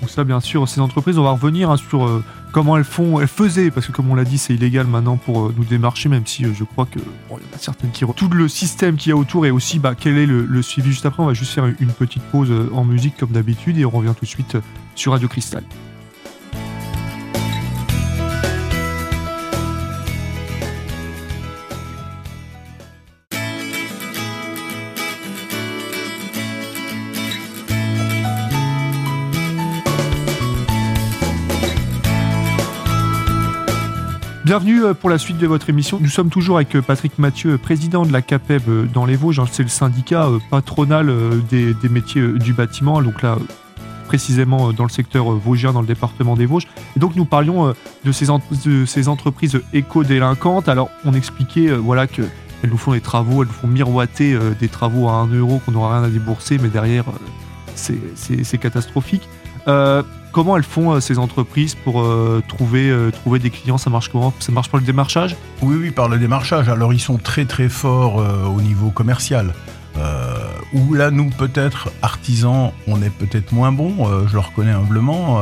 Donc 0.00 0.08
ça, 0.08 0.24
bien 0.24 0.40
sûr, 0.40 0.66
ces 0.68 0.80
entreprises, 0.80 1.18
on 1.18 1.22
va 1.22 1.32
revenir 1.32 1.70
hein, 1.70 1.76
sur 1.76 2.06
euh, 2.06 2.24
comment 2.52 2.76
elles 2.76 2.84
font, 2.84 3.20
elles 3.20 3.28
faisaient, 3.28 3.70
parce 3.70 3.86
que 3.86 3.92
comme 3.92 4.10
on 4.10 4.14
l'a 4.14 4.24
dit, 4.24 4.38
c'est 4.38 4.54
illégal 4.54 4.86
maintenant 4.86 5.16
pour 5.16 5.46
euh, 5.46 5.54
nous 5.56 5.64
démarcher, 5.64 6.08
même 6.08 6.26
si 6.26 6.44
euh, 6.44 6.52
je 6.54 6.64
crois 6.64 6.86
que 6.86 6.98
bon, 7.28 7.38
y 7.38 7.52
en 7.52 7.56
a 7.56 7.58
certaines 7.58 7.90
qui 7.90 8.04
tout 8.16 8.28
le 8.28 8.48
système 8.48 8.96
qu'il 8.96 9.10
y 9.10 9.12
a 9.12 9.16
autour 9.16 9.44
et 9.44 9.50
aussi 9.50 9.78
bah, 9.78 9.94
quel 9.98 10.16
est 10.16 10.26
le, 10.26 10.62
suivi 10.62 10.90
juste 10.90 11.06
après. 11.06 11.22
On 11.22 11.26
va 11.26 11.34
juste 11.34 11.52
faire 11.52 11.66
une 11.66 11.92
petite 11.92 12.22
pause 12.24 12.50
en 12.72 12.84
musique 12.84 13.16
comme 13.18 13.30
d'habitude 13.30 13.78
et 13.78 13.84
on 13.84 13.90
revient 13.90 14.14
tout 14.18 14.24
de 14.24 14.30
suite 14.30 14.56
sur 14.94 15.12
Radio 15.12 15.28
Cristal. 15.28 15.64
Bienvenue 34.42 34.84
euh, 34.84 34.94
pour 34.94 35.10
la 35.10 35.18
suite 35.18 35.36
de 35.36 35.46
votre 35.46 35.68
émission. 35.68 35.98
Nous 36.00 36.08
sommes 36.08 36.30
toujours 36.30 36.56
avec 36.56 36.74
euh, 36.74 36.80
Patrick 36.80 37.18
Mathieu, 37.18 37.58
président 37.58 38.06
de 38.06 38.12
la 38.12 38.22
CAPEB 38.22 38.62
euh, 38.68 38.84
dans 38.86 39.04
les 39.04 39.14
Vosges. 39.14 39.38
Hein, 39.38 39.44
c'est 39.52 39.62
le 39.62 39.68
syndicat 39.68 40.30
patronal 40.50 41.12
des, 41.50 41.74
métiers 41.90 42.22
du 42.22 42.54
bâtiment. 42.54 43.02
Donc 43.02 43.20
là, 43.20 43.36
précisément 44.06 44.72
dans 44.72 44.84
le 44.84 44.90
secteur 44.90 45.30
vosgien, 45.32 45.74
dans 45.74 45.82
le 45.82 45.86
département 45.86 46.36
des 46.36 46.46
Vosges. 46.46 46.66
Et 46.96 47.00
donc 47.00 47.16
nous 47.16 47.26
parlions 47.26 47.74
de 48.04 48.12
ces, 48.12 48.28
de 48.64 48.86
ces 48.86 49.08
entreprises 49.08 49.60
éco-délinquantes. 49.74 50.70
Alors 50.70 50.88
on 51.04 51.12
expliquait 51.12 51.68
voilà 51.72 52.06
que 52.06 52.22
elles 52.62 52.70
nous 52.70 52.78
font 52.78 52.92
des 52.92 53.02
travaux, 53.02 53.42
elles 53.42 53.48
nous 53.48 53.54
font 53.54 53.68
miroiter 53.68 54.38
des 54.58 54.68
travaux 54.68 55.08
à 55.08 55.12
1 55.12 55.26
euro 55.34 55.60
qu'on 55.64 55.72
n'aura 55.72 55.98
rien 55.98 56.08
à 56.08 56.10
débourser, 56.10 56.56
mais 56.58 56.68
derrière 56.68 57.04
c'est 57.74 58.58
catastrophique. 58.58 59.28
Comment 60.32 60.56
elles 60.56 60.62
font 60.62 60.92
euh, 60.92 61.00
ces 61.00 61.18
entreprises 61.18 61.74
pour 61.74 62.02
euh, 62.02 62.40
trouver, 62.46 62.88
euh, 62.88 63.10
des 63.38 63.50
clients? 63.50 63.78
Ça 63.78 63.90
marche 63.90 64.08
comment? 64.10 64.32
Ça 64.38 64.52
marche 64.52 64.68
par 64.68 64.78
le 64.78 64.86
démarchage? 64.86 65.36
Oui, 65.60 65.76
oui, 65.80 65.90
par 65.90 66.08
le 66.08 66.18
démarchage. 66.18 66.68
Alors 66.68 66.92
ils 66.92 67.00
sont 67.00 67.16
très 67.18 67.46
très 67.46 67.68
forts 67.68 68.16
au 68.16 68.60
niveau 68.60 68.90
commercial. 68.90 69.52
Euh, 69.96 70.36
où 70.72 70.94
là, 70.94 71.10
nous, 71.10 71.30
peut-être, 71.30 71.90
artisans, 72.00 72.70
on 72.86 73.02
est 73.02 73.10
peut-être 73.10 73.52
moins 73.52 73.72
bon, 73.72 74.08
euh, 74.08 74.26
je 74.28 74.34
le 74.34 74.38
reconnais 74.38 74.70
humblement. 74.70 75.40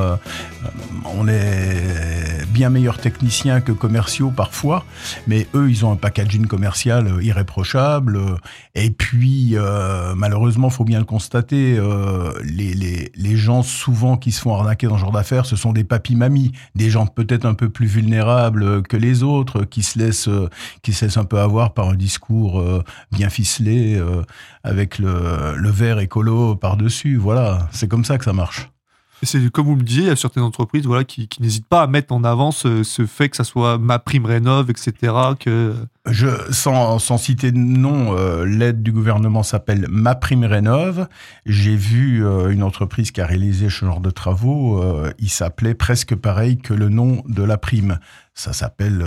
Euh, 0.68 1.08
on 1.16 1.28
est 1.28 2.46
bien 2.48 2.70
meilleurs 2.70 2.98
techniciens 2.98 3.60
que 3.60 3.72
commerciaux 3.72 4.30
parfois, 4.30 4.84
mais 5.26 5.46
eux, 5.54 5.70
ils 5.70 5.84
ont 5.84 5.92
un 5.92 5.96
packaging 5.96 6.46
commercial 6.46 7.18
irréprochable. 7.22 8.20
Et 8.74 8.90
puis, 8.90 9.56
malheureusement, 10.16 10.70
faut 10.70 10.84
bien 10.84 10.98
le 10.98 11.04
constater, 11.04 11.78
les, 12.44 13.10
les, 13.14 13.36
gens 13.36 13.62
souvent 13.62 14.16
qui 14.16 14.32
se 14.32 14.40
font 14.40 14.54
arnaquer 14.54 14.86
dans 14.86 14.96
ce 14.96 15.00
genre 15.02 15.12
d'affaires, 15.12 15.46
ce 15.46 15.56
sont 15.56 15.72
des 15.72 15.84
papis-mamies, 15.84 16.52
des 16.74 16.90
gens 16.90 17.06
peut-être 17.06 17.44
un 17.44 17.54
peu 17.54 17.68
plus 17.68 17.86
vulnérables 17.86 18.82
que 18.82 18.96
les 18.96 19.22
autres, 19.22 19.64
qui 19.64 19.82
se 19.82 19.98
laissent, 19.98 20.30
qui 20.82 20.92
se 20.92 21.04
laissent 21.04 21.16
un 21.16 21.24
peu 21.24 21.38
avoir 21.38 21.74
par 21.74 21.88
un 21.88 21.94
discours 21.94 22.62
bien 23.12 23.30
ficelé 23.30 24.00
avec 24.62 24.98
le, 24.98 25.56
le 25.56 25.70
verre 25.70 26.00
écolo 26.00 26.56
par-dessus. 26.56 27.16
Voilà, 27.16 27.68
c'est 27.72 27.88
comme 27.88 28.04
ça 28.04 28.18
que 28.18 28.24
ça 28.24 28.32
marche. 28.32 28.70
C'est 29.22 29.50
comme 29.50 29.66
vous 29.66 29.76
me 29.76 29.82
disiez, 29.82 30.02
il 30.02 30.08
y 30.08 30.10
a 30.10 30.16
certaines 30.16 30.42
entreprises 30.42 30.84
voilà, 30.84 31.04
qui, 31.04 31.28
qui 31.28 31.42
n'hésitent 31.42 31.66
pas 31.66 31.82
à 31.82 31.86
mettre 31.86 32.12
en 32.14 32.22
avant 32.24 32.52
ce, 32.52 32.82
ce, 32.82 33.06
fait 33.06 33.28
que 33.28 33.36
ça 33.36 33.44
soit 33.44 33.78
ma 33.78 33.98
prime 33.98 34.26
rénov, 34.26 34.70
etc. 34.70 35.12
Que... 35.40 35.74
Je, 36.06 36.28
sans, 36.50 36.98
sans 36.98 37.18
citer 37.18 37.52
de 37.52 37.58
nom, 37.58 38.16
euh, 38.16 38.44
l'aide 38.44 38.82
du 38.82 38.92
gouvernement 38.92 39.42
s'appelle 39.42 39.86
Ma 39.90 40.14
Prime 40.14 40.44
Rénov. 40.44 41.06
J'ai 41.44 41.76
vu 41.76 42.24
euh, 42.24 42.50
une 42.50 42.62
entreprise 42.62 43.10
qui 43.10 43.20
a 43.20 43.26
réalisé 43.26 43.66
ce 43.66 43.84
genre 43.84 44.00
de 44.00 44.10
travaux. 44.10 44.82
Euh, 44.82 45.12
il 45.18 45.28
s'appelait 45.28 45.74
presque 45.74 46.14
pareil 46.14 46.58
que 46.58 46.72
le 46.72 46.88
nom 46.88 47.22
de 47.28 47.42
la 47.42 47.58
prime 47.58 47.98
ça 48.34 48.52
s'appelle 48.52 49.04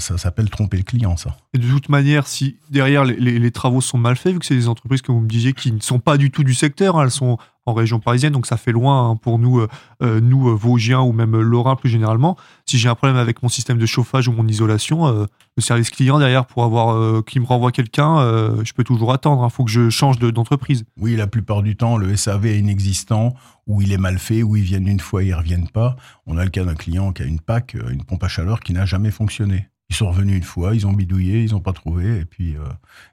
ça 0.00 0.18
s'appelle 0.18 0.50
tromper 0.50 0.76
le 0.76 0.82
client 0.82 1.16
ça. 1.16 1.36
Et 1.54 1.58
de 1.58 1.68
toute 1.68 1.88
manière, 1.88 2.26
si 2.26 2.56
derrière 2.68 3.04
les, 3.04 3.38
les, 3.38 3.50
travaux 3.52 3.80
sont 3.80 3.96
mal 3.96 4.16
faits, 4.16 4.32
vu 4.32 4.38
que 4.40 4.44
c'est 4.44 4.56
des 4.56 4.66
entreprises 4.66 5.02
que 5.02 5.12
vous 5.12 5.20
me 5.20 5.28
disiez 5.28 5.52
qui 5.52 5.70
ne 5.70 5.78
sont 5.78 6.00
pas 6.00 6.16
du 6.16 6.32
tout 6.32 6.42
du 6.42 6.52
secteur, 6.52 6.98
hein, 6.98 7.04
elles 7.04 7.12
sont 7.12 7.38
en 7.70 7.74
région 7.74 8.00
parisienne, 8.00 8.32
donc 8.32 8.46
ça 8.46 8.56
fait 8.56 8.72
loin 8.72 9.10
hein, 9.10 9.16
pour 9.16 9.38
nous, 9.38 9.60
euh, 9.60 9.68
euh, 10.02 10.20
nous 10.20 10.48
euh, 10.48 10.54
Vosgiens 10.54 11.00
ou 11.00 11.12
même 11.12 11.38
Lorrains 11.40 11.76
plus 11.76 11.88
généralement. 11.88 12.36
Si 12.66 12.78
j'ai 12.78 12.88
un 12.88 12.94
problème 12.94 13.16
avec 13.16 13.42
mon 13.42 13.48
système 13.48 13.78
de 13.78 13.86
chauffage 13.86 14.28
ou 14.28 14.32
mon 14.32 14.46
isolation, 14.46 15.06
le 15.08 15.62
service 15.62 15.90
client 15.90 16.18
derrière 16.18 16.46
pour 16.46 16.62
avoir 16.64 17.24
qui 17.24 17.40
me 17.40 17.46
renvoie 17.46 17.72
quelqu'un, 17.72 18.16
je 18.64 18.72
peux 18.72 18.84
toujours 18.84 19.12
attendre. 19.12 19.42
Il 19.42 19.46
hein. 19.46 19.48
faut 19.48 19.64
que 19.64 19.70
je 19.70 19.90
change 19.90 20.18
d'entreprise. 20.18 20.84
oui, 20.96 21.16
la 21.16 21.26
plupart 21.26 21.62
du 21.62 21.76
temps, 21.76 21.96
le 21.96 22.14
SAV 22.16 22.46
est 22.46 22.58
inexistant 22.58 23.34
ou 23.66 23.82
il 23.82 23.92
est 23.92 23.98
mal 23.98 24.18
fait, 24.18 24.42
ou 24.42 24.56
ils 24.56 24.62
viennent 24.62 24.88
une 24.88 25.00
fois 25.00 25.22
et 25.22 25.26
ils 25.26 25.34
reviennent 25.34 25.68
pas. 25.68 25.96
On 26.26 26.36
a 26.38 26.44
le 26.44 26.50
cas 26.50 26.64
d'un 26.64 26.74
client 26.74 27.12
qui 27.12 27.22
a 27.22 27.26
une 27.26 27.40
PAC, 27.40 27.76
une 27.90 28.04
pompe 28.04 28.22
à 28.24 28.28
chaleur 28.28 28.60
qui 28.60 28.72
n'a 28.72 28.84
jamais 28.84 29.10
fonctionné. 29.10 29.68
Ils 29.90 29.96
sont 29.96 30.08
revenus 30.08 30.36
une 30.36 30.44
fois, 30.44 30.74
ils 30.74 30.86
ont 30.86 30.92
bidouillé, 30.92 31.42
ils 31.42 31.50
n'ont 31.50 31.60
pas 31.60 31.72
trouvé, 31.72 32.20
et 32.20 32.24
puis 32.24 32.54
euh, 32.56 32.60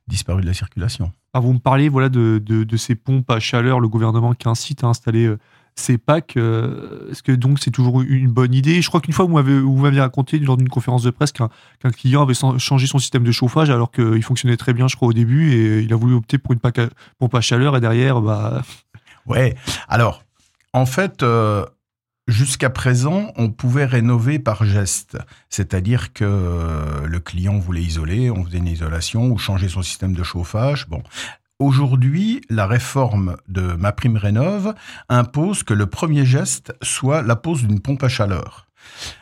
disparu 0.07 0.41
de 0.41 0.45
la 0.45 0.53
circulation. 0.53 1.11
Ah, 1.33 1.39
vous 1.39 1.53
me 1.53 1.59
parlez 1.59 1.89
voilà, 1.89 2.07
de, 2.07 2.37
de, 2.37 2.77
ces 2.77 2.93
pompes 2.93 3.29
à 3.31 3.39
chaleur, 3.39 3.79
le 3.79 3.87
gouvernement 3.87 4.33
qui 4.33 4.47
incite 4.47 4.83
à 4.83 4.87
installer 4.87 5.25
euh, 5.25 5.39
ces 5.73 5.97
packs. 5.97 6.37
Euh, 6.37 7.09
est-ce 7.11 7.23
que 7.23 7.31
donc 7.31 7.57
c'est 7.59 7.71
toujours 7.71 8.01
une 8.03 8.27
bonne 8.29 8.53
idée? 8.53 8.83
Je 8.83 8.89
crois 8.89 9.01
qu'une 9.01 9.13
fois, 9.13 9.25
vous 9.25 9.75
m'avez, 9.77 9.99
raconté 9.99 10.37
lors 10.37 10.55
d'une 10.55 10.69
conférence 10.69 11.01
de 11.01 11.09
presse 11.09 11.31
qu'un, 11.31 11.49
client 11.91 12.21
avait 12.21 12.35
changé 12.59 12.85
son 12.85 12.99
système 12.99 13.23
de 13.23 13.31
chauffage 13.31 13.71
alors 13.71 13.91
qu'il 13.91 14.23
fonctionnait 14.23 14.57
très 14.57 14.73
bien, 14.73 14.87
je 14.87 14.95
crois, 14.95 15.07
au 15.07 15.13
début, 15.13 15.51
et 15.51 15.79
il 15.79 15.91
a 15.91 15.95
voulu 15.95 16.13
opter 16.13 16.37
pour 16.37 16.53
une 16.53 16.59
pompe 16.59 17.35
à 17.35 17.41
chaleur, 17.41 17.75
et 17.75 17.81
derrière, 17.81 18.21
bah. 18.21 18.61
Ouais, 19.25 19.55
alors, 19.89 20.23
en 20.73 20.85
fait, 20.85 21.23
Jusqu'à 22.27 22.69
présent, 22.69 23.31
on 23.37 23.49
pouvait 23.49 23.85
rénover 23.85 24.37
par 24.37 24.65
geste, 24.65 25.17
c'est-à-dire 25.49 26.11
que 26.11 27.05
le 27.05 27.19
client 27.19 27.57
voulait 27.57 27.81
isoler, 27.81 28.29
on 28.29 28.43
faisait 28.43 28.57
une 28.57 28.67
isolation 28.67 29.27
ou 29.27 29.37
changer 29.37 29.69
son 29.69 29.81
système 29.81 30.13
de 30.13 30.23
chauffage. 30.23 30.89
Bon, 30.89 31.01
Aujourd'hui, 31.59 32.41
la 32.51 32.67
réforme 32.67 33.35
de 33.47 33.61
ma 33.61 33.91
prime 33.91 34.15
rénove 34.15 34.75
impose 35.09 35.63
que 35.63 35.73
le 35.73 35.87
premier 35.87 36.23
geste 36.23 36.71
soit 36.83 37.23
la 37.23 37.35
pose 37.35 37.65
d'une 37.65 37.79
pompe 37.79 38.03
à 38.03 38.09
chaleur. 38.09 38.67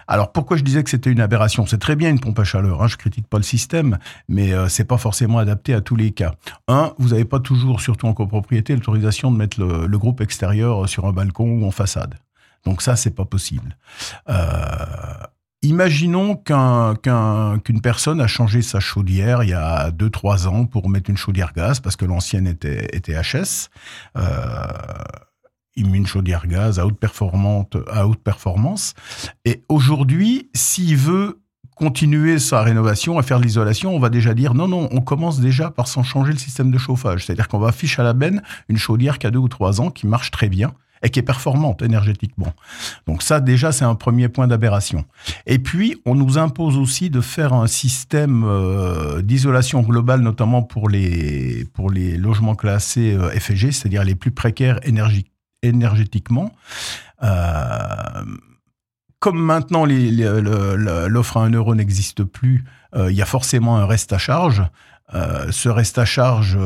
Alors 0.06 0.34
pourquoi 0.34 0.58
je 0.58 0.64
disais 0.64 0.84
que 0.84 0.90
c'était 0.90 1.10
une 1.10 1.22
aberration? 1.22 1.66
C'est 1.66 1.78
très 1.78 1.96
bien 1.96 2.10
une 2.10 2.20
pompe 2.20 2.38
à 2.40 2.44
chaleur, 2.44 2.84
hein, 2.84 2.88
je 2.88 2.98
critique 2.98 3.28
pas 3.30 3.38
le 3.38 3.44
système, 3.44 4.00
mais 4.28 4.52
euh, 4.52 4.68
c'est 4.68 4.84
pas 4.84 4.98
forcément 4.98 5.38
adapté 5.38 5.74
à 5.74 5.80
tous 5.80 5.96
les 5.96 6.12
cas. 6.12 6.36
Un, 6.68 6.94
vous 6.98 7.10
n'avez 7.10 7.24
pas 7.24 7.40
toujours, 7.40 7.80
surtout 7.80 8.08
en 8.08 8.14
copropriété, 8.14 8.74
l'autorisation 8.74 9.32
de 9.32 9.38
mettre 9.38 9.62
le, 9.62 9.98
groupe 9.98 10.20
extérieur 10.20 10.90
sur 10.90 11.06
un 11.06 11.14
balcon 11.14 11.62
ou 11.62 11.66
en 11.66 11.72
façade. 11.72 12.16
Donc 12.66 12.82
ça, 12.82 12.96
c'est 12.96 13.16
pas 13.16 13.26
possible. 13.26 13.78
Euh, 14.30 14.36
imaginons 15.62 16.36
qu'une 16.36 17.82
personne 17.82 18.22
a 18.22 18.28
changé 18.28 18.62
sa 18.62 18.80
chaudière 18.80 19.44
il 19.44 19.50
y 19.50 19.54
a 19.54 19.92
2-3 19.92 20.48
ans 20.48 20.66
pour 20.66 20.90
mettre 20.90 21.10
une 21.10 21.18
chaudière 21.18 21.54
gaz 21.54 21.80
parce 21.80 21.96
que 21.96 22.06
l'ancienne 22.06 22.48
était, 22.48 22.90
était 22.96 23.14
HS. 23.14 23.70
Euh, 24.18 24.68
une 25.78 26.08
chaudière 26.08 26.48
gaz 26.48 26.80
à 26.80 26.86
haute, 26.86 26.98
à 27.92 28.08
haute 28.08 28.22
performance. 28.22 28.94
Et 29.44 29.64
aujourd'hui, 29.68 30.50
s'il 30.54 30.96
veut 30.96 31.42
continuer 31.76 32.40
sa 32.40 32.62
rénovation, 32.62 33.20
à 33.20 33.24
faire 33.24 33.40
l'isolation, 33.40 33.94
on 33.94 34.00
va 34.00 34.10
déjà 34.10 34.34
dire 34.34 34.54
non, 34.54 34.68
non, 34.68 34.88
on 34.92 35.02
commence 35.02 35.42
déjà 35.42 35.70
par 35.70 35.88
s'en 35.88 36.04
changer 36.04 36.32
le 36.32 36.38
système 36.38 36.72
de 36.72 36.78
chauffage. 36.78 37.26
C'est-à-dire 37.26 37.50
qu'on 37.50 37.60
va 37.60 37.68
afficher 37.68 38.02
à 38.02 38.06
la 38.06 38.14
benne 38.14 38.42
une 38.70 38.78
chaudière 38.78 39.20
qui 39.20 39.28
a 39.28 39.32
deux 39.32 39.40
ou 39.40 39.50
trois 39.50 39.82
ans, 39.82 39.92
qui 39.92 40.08
marche 40.08 40.32
très 40.32 40.48
bien, 40.48 40.74
et 41.04 41.10
qui 41.10 41.20
est 41.20 41.24
performante 41.24 41.82
énergétiquement. 41.82 42.54
Donc 43.08 43.22
ça, 43.22 43.40
déjà, 43.40 43.72
c'est 43.72 43.86
un 43.86 43.96
premier 43.96 44.30
point 44.30 44.48
d'aberration. 44.48 45.06
Et 45.46 45.60
puis, 45.60 46.02
on 46.06 46.16
nous 46.16 46.38
impose 46.38 46.78
aussi 46.78 47.10
de 47.10 47.22
faire 47.22 47.54
un 47.54 47.68
système 47.68 48.44
euh, 48.46 49.22
d'isolation 49.22 49.82
globale, 49.82 50.22
notamment 50.22 50.64
pour 50.64 50.90
les, 50.90 51.66
pour 51.74 51.90
les 51.90 52.18
logements 52.18 52.56
classés 52.56 53.14
euh, 53.14 53.30
FG, 53.30 53.72
c'est-à-dire 53.72 54.04
les 54.04 54.16
plus 54.16 54.32
précaires 54.32 54.80
énergétiquement. 55.62 56.52
Euh, 57.24 58.26
comme 59.20 59.40
maintenant 59.40 59.86
l'offre 59.86 61.38
à 61.38 61.42
1 61.42 61.52
euro 61.52 61.74
n'existe 61.74 62.24
plus, 62.24 62.64
il 62.96 63.16
y 63.16 63.22
a 63.22 63.26
forcément 63.26 63.78
un 63.78 63.86
reste 63.86 64.14
à 64.14 64.20
charge. 64.20 64.64
ce 65.12 65.68
reste 65.68 65.98
à 65.98 66.06
charge 66.06 66.60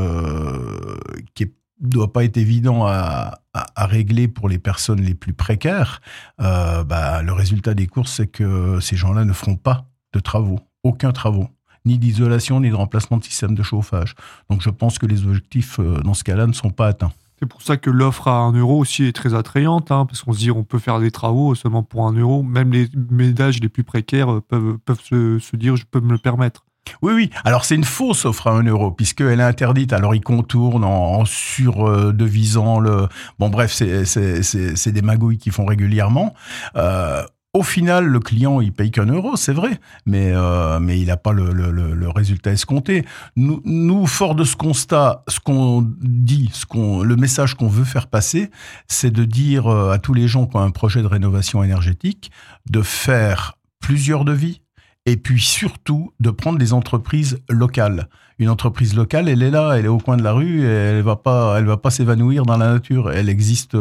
qui 1.33 1.43
est 1.43 1.53
doit 1.79 2.11
pas 2.11 2.23
être 2.23 2.37
évident 2.37 2.85
à, 2.85 3.41
régler 3.77 4.27
pour 4.27 4.47
les 4.47 4.59
personnes 4.59 5.01
les 5.01 5.15
plus 5.15 5.33
précaires, 5.33 6.01
euh, 6.41 6.83
bah, 6.83 7.21
le 7.23 7.33
résultat 7.33 7.73
des 7.73 7.87
courses, 7.87 8.13
c'est 8.13 8.27
que 8.27 8.79
ces 8.79 8.95
gens-là 8.95 9.25
ne 9.25 9.33
feront 9.33 9.55
pas 9.55 9.85
de 10.13 10.19
travaux, 10.19 10.59
aucun 10.83 11.11
travaux, 11.11 11.47
ni 11.85 11.97
d'isolation, 11.97 12.59
ni 12.59 12.69
de 12.69 12.75
remplacement 12.75 13.17
de 13.17 13.23
système 13.23 13.55
de 13.55 13.63
chauffage. 13.63 14.15
Donc 14.49 14.61
je 14.61 14.69
pense 14.69 14.99
que 14.99 15.05
les 15.05 15.25
objectifs 15.25 15.79
euh, 15.79 15.99
dans 16.01 16.13
ce 16.13 16.23
cas-là 16.23 16.47
ne 16.47 16.53
sont 16.53 16.69
pas 16.69 16.87
atteints. 16.87 17.11
C'est 17.39 17.47
pour 17.47 17.61
ça 17.61 17.77
que 17.77 17.89
l'offre 17.89 18.27
à 18.27 18.37
1 18.37 18.51
euro 18.53 18.77
aussi 18.77 19.05
est 19.05 19.15
très 19.15 19.33
attrayante, 19.33 19.91
hein, 19.91 20.05
parce 20.05 20.23
qu'on 20.23 20.33
se 20.33 20.39
dit 20.39 20.51
on 20.51 20.65
peut 20.65 20.79
faire 20.79 20.99
des 20.99 21.11
travaux 21.11 21.55
seulement 21.55 21.83
pour 21.83 22.05
1 22.05 22.13
euro. 22.13 22.43
Même 22.43 22.71
les 22.73 22.89
ménages 23.09 23.61
les 23.61 23.69
plus 23.69 23.85
précaires 23.85 24.31
euh, 24.31 24.41
peuvent, 24.41 24.77
peuvent 24.79 25.01
se, 25.01 25.39
se 25.39 25.55
dire 25.55 25.77
je 25.77 25.85
peux 25.89 26.01
me 26.01 26.11
le 26.11 26.17
permettre. 26.17 26.65
Oui, 27.01 27.13
oui. 27.13 27.29
Alors 27.45 27.65
c'est 27.65 27.75
une 27.75 27.83
fausse 27.83 28.25
offre 28.25 28.47
à 28.47 28.51
1 28.51 28.63
euro 28.63 28.91
puisqu'elle 28.91 29.39
est 29.39 29.43
interdite. 29.43 29.93
Alors 29.93 30.15
ils 30.15 30.23
contournent 30.23 30.83
en, 30.83 31.25
surdevisant 31.25 32.79
le. 32.79 33.07
Bon 33.37 33.49
bref, 33.49 33.71
c'est 33.73 34.91
des 34.91 35.01
magouilles 35.01 35.37
qui 35.37 35.51
font 35.51 35.65
régulièrement. 35.65 36.33
Euh, 36.75 37.23
au 37.53 37.63
final, 37.63 38.05
le 38.05 38.19
client, 38.19 38.61
il 38.61 38.71
paye 38.71 38.91
qu'un 38.91 39.07
euro, 39.07 39.35
c'est 39.35 39.53
vrai, 39.53 39.79
mais, 40.05 40.31
euh, 40.33 40.79
mais 40.79 40.99
il 40.99 41.07
n'a 41.07 41.17
pas 41.17 41.31
le, 41.31 41.51
le, 41.51 42.09
résultat 42.09 42.51
escompté. 42.51 43.05
Nous, 43.35 43.61
nous, 43.65 44.05
fort 44.05 44.35
de 44.35 44.43
ce 44.43 44.55
constat, 44.55 45.23
ce 45.27 45.39
qu'on 45.39 45.81
dit, 45.99 46.51
ce 46.53 46.67
qu'on, 46.67 47.01
le 47.01 47.15
message 47.15 47.55
qu'on 47.55 47.67
veut 47.67 47.85
faire 47.85 48.05
passer, 48.05 48.51
c'est 48.87 49.09
de 49.09 49.23
dire 49.23 49.65
euh, 49.65 49.91
à 49.91 49.97
tous 49.97 50.13
les 50.13 50.27
gens 50.27 50.45
qui 50.45 50.57
ont 50.57 50.61
un 50.61 50.69
projet 50.69 51.01
de 51.01 51.07
rénovation 51.07 51.63
énergétique 51.63 52.29
de 52.69 52.83
faire 52.83 53.57
plusieurs 53.79 54.25
devis, 54.25 54.61
et 55.05 55.17
puis 55.17 55.39
surtout 55.39 56.11
de 56.19 56.29
prendre 56.29 56.57
des 56.59 56.73
entreprises 56.73 57.39
locales. 57.49 58.07
Une 58.37 58.49
entreprise 58.49 58.95
locale, 58.95 59.27
elle 59.27 59.43
est 59.43 59.51
là, 59.51 59.73
elle 59.73 59.85
est 59.85 59.89
au 59.89 59.97
coin 59.97 60.15
de 60.15 60.23
la 60.23 60.31
rue, 60.31 60.65
elle 60.65 61.01
va 61.01 61.17
pas, 61.17 61.57
elle 61.57 61.65
va 61.65 61.75
pas 61.75 61.89
s'évanouir 61.89 62.45
dans 62.45 62.57
la 62.57 62.71
nature. 62.71 63.11
Elle 63.11 63.27
existe, 63.27 63.75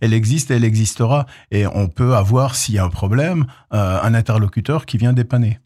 elle 0.00 0.12
existe, 0.12 0.52
elle 0.52 0.62
existera, 0.62 1.26
et 1.50 1.66
on 1.66 1.88
peut 1.88 2.14
avoir, 2.14 2.54
s'il 2.54 2.76
y 2.76 2.78
a 2.78 2.84
un 2.84 2.90
problème, 2.90 3.46
euh, 3.72 3.98
un 4.00 4.14
interlocuteur 4.14 4.86
qui 4.86 4.98
vient 4.98 5.12
dépanner. 5.12 5.58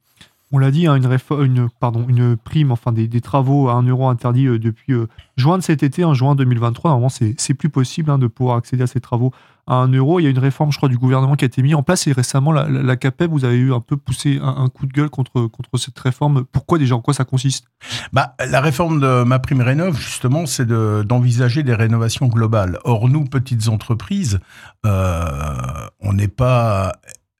On 0.50 0.58
l'a 0.58 0.70
dit, 0.70 0.86
hein, 0.86 0.96
une, 0.96 1.68
une, 2.08 2.36
prime, 2.38 2.72
enfin 2.72 2.90
des, 2.90 3.20
travaux 3.20 3.68
à 3.68 3.74
un 3.74 3.82
euro 3.82 4.08
interdit 4.08 4.46
euh, 4.46 4.58
depuis 4.58 4.94
euh, 4.94 5.06
juin 5.36 5.58
de 5.58 5.62
cet 5.62 5.82
été, 5.82 6.04
en 6.04 6.14
juin 6.14 6.34
2023. 6.34 6.90
Normalement, 6.90 7.10
c'est 7.10 7.54
plus 7.54 7.68
possible 7.68 8.10
hein, 8.10 8.18
de 8.18 8.28
pouvoir 8.28 8.56
accéder 8.56 8.82
à 8.82 8.86
ces 8.86 9.00
travaux 9.00 9.32
à 9.68 9.74
un 9.74 9.88
euro. 9.88 10.18
Il 10.18 10.24
y 10.24 10.26
a 10.26 10.30
une 10.30 10.38
réforme, 10.38 10.72
je 10.72 10.78
crois, 10.78 10.88
du 10.88 10.98
gouvernement 10.98 11.36
qui 11.36 11.44
a 11.44 11.46
été 11.46 11.62
mise 11.62 11.74
en 11.74 11.82
place 11.82 12.06
et 12.06 12.12
récemment, 12.12 12.50
la, 12.50 12.68
la, 12.68 12.96
CAPEB, 12.96 13.30
vous 13.30 13.44
avez 13.44 13.56
eu 13.56 13.72
un 13.72 13.80
peu 13.80 13.96
poussé 13.96 14.40
un, 14.42 14.68
coup 14.68 14.86
de 14.86 14.92
gueule 14.92 15.10
contre, 15.10 15.46
contre 15.46 15.76
cette 15.76 15.98
réforme. 15.98 16.44
Pourquoi 16.50 16.78
déjà 16.78 16.96
En 16.96 17.00
quoi 17.00 17.14
ça 17.14 17.24
consiste? 17.24 17.66
Bah, 18.12 18.34
La 18.44 18.60
réforme 18.60 19.00
de 19.00 19.22
ma 19.22 19.38
prime 19.38 19.60
rénov, 19.60 19.96
justement, 19.96 20.46
c'est 20.46 20.66
d'envisager 20.66 21.62
des 21.62 21.74
rénovations 21.74 22.26
globales. 22.26 22.78
Or, 22.84 23.08
nous, 23.08 23.24
petites 23.24 23.68
entreprises, 23.68 24.40
euh, 24.86 25.54
on 26.00 26.14
n'est 26.14 26.28
pas 26.28 26.94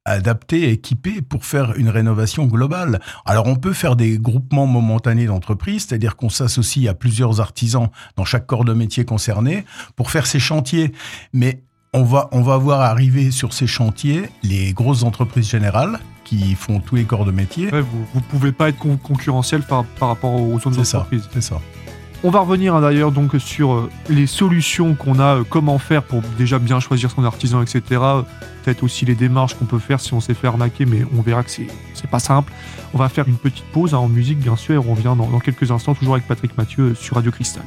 adapté, 0.09 0.71
équipé 0.71 1.23
pour 1.23 1.45
faire 1.45 1.75
une 1.77 1.89
rénovation 1.89 2.47
globale. 2.47 3.01
Alors 3.25 3.47
on 3.47 3.57
peut 3.57 3.73
faire 3.73 3.97
des 3.97 4.19
groupements 4.19 4.67
momentanés 4.67 5.27
d'entreprises, 5.27 5.87
c'est-à-dire 5.87 6.17
qu'on 6.17 6.31
s'associe 6.31 6.89
à 6.89 6.95
plusieurs 6.95 7.41
artisans 7.41 7.89
dans 8.17 8.25
chaque 8.25 8.47
corps 8.47 8.65
de 8.65 8.73
métier 8.73 9.05
concerné 9.05 9.65
pour 9.97 10.11
faire 10.11 10.27
ces 10.27 10.41
chantiers. 10.41 10.93
Mais 11.33 11.63
on 11.93 12.03
va, 12.05 12.29
on 12.33 12.43
va 12.43 12.57
voir 12.57 12.81
arriver 12.81 13.31
sur 13.31 13.53
ces 13.53 13.67
chantiers 13.67 14.29
les 14.43 14.73
grosses 14.73 15.03
entreprises 15.03 15.49
générales 15.49 16.01
qui 16.25 16.55
font 16.55 16.81
tous 16.81 16.97
les 16.97 17.05
corps 17.05 17.25
de 17.25 17.31
métier. 17.31 17.71
vous 17.71 18.07
ne 18.15 18.21
pouvez 18.21 18.53
pas 18.53 18.69
être 18.69 18.79
concurrentiel 18.79 19.63
par, 19.63 19.85
par 19.85 20.09
rapport 20.09 20.35
aux 20.35 20.55
autres 20.55 20.79
entreprises. 20.79 21.29
C'est 21.33 21.41
ça. 21.41 21.61
On 22.25 22.31
va 22.31 22.41
revenir 22.41 22.75
hein, 22.75 22.81
d'ailleurs 22.81 23.13
donc 23.13 23.37
sur 23.39 23.73
euh, 23.73 23.91
les 24.09 24.27
solutions 24.27 24.97
qu'on 24.97 25.21
a, 25.21 25.37
euh, 25.37 25.45
comment 25.49 25.79
faire 25.79 26.03
pour 26.03 26.21
déjà 26.37 26.59
bien 26.59 26.81
choisir 26.81 27.13
son 27.13 27.25
artisan, 27.25 27.63
etc. 27.63 27.81
Peut-être 28.65 28.83
aussi 28.83 29.05
les 29.05 29.15
démarches 29.15 29.55
qu'on 29.55 29.67
peut 29.67 29.79
faire 29.79 30.01
si 30.01 30.15
on 30.15 30.21
s'est 30.21 30.35
fait 30.35 30.49
arnaquer, 30.49 30.85
mais 30.85 31.05
on 31.17 31.23
verra 31.23 31.45
que 31.45 31.51
c'est 31.51 32.11
pas 32.11 32.19
simple. 32.19 32.53
On 32.93 32.99
va 32.99 33.09
faire 33.09 33.29
une 33.29 33.37
petite 33.37 33.65
pause 33.67 33.95
hein, 33.95 33.99
en 33.99 34.09
musique, 34.09 34.41
bien 34.41 34.57
sûr, 34.57 34.75
et 34.75 34.79
on 34.79 34.95
revient 34.95 35.15
dans 35.17 35.39
quelques 35.39 35.71
instants, 35.71 35.95
toujours 35.95 36.15
avec 36.15 36.27
Patrick 36.27 36.59
Mathieu 36.59 36.87
euh, 36.87 36.95
sur 36.97 37.15
Radio 37.15 37.31
Cristal. 37.31 37.63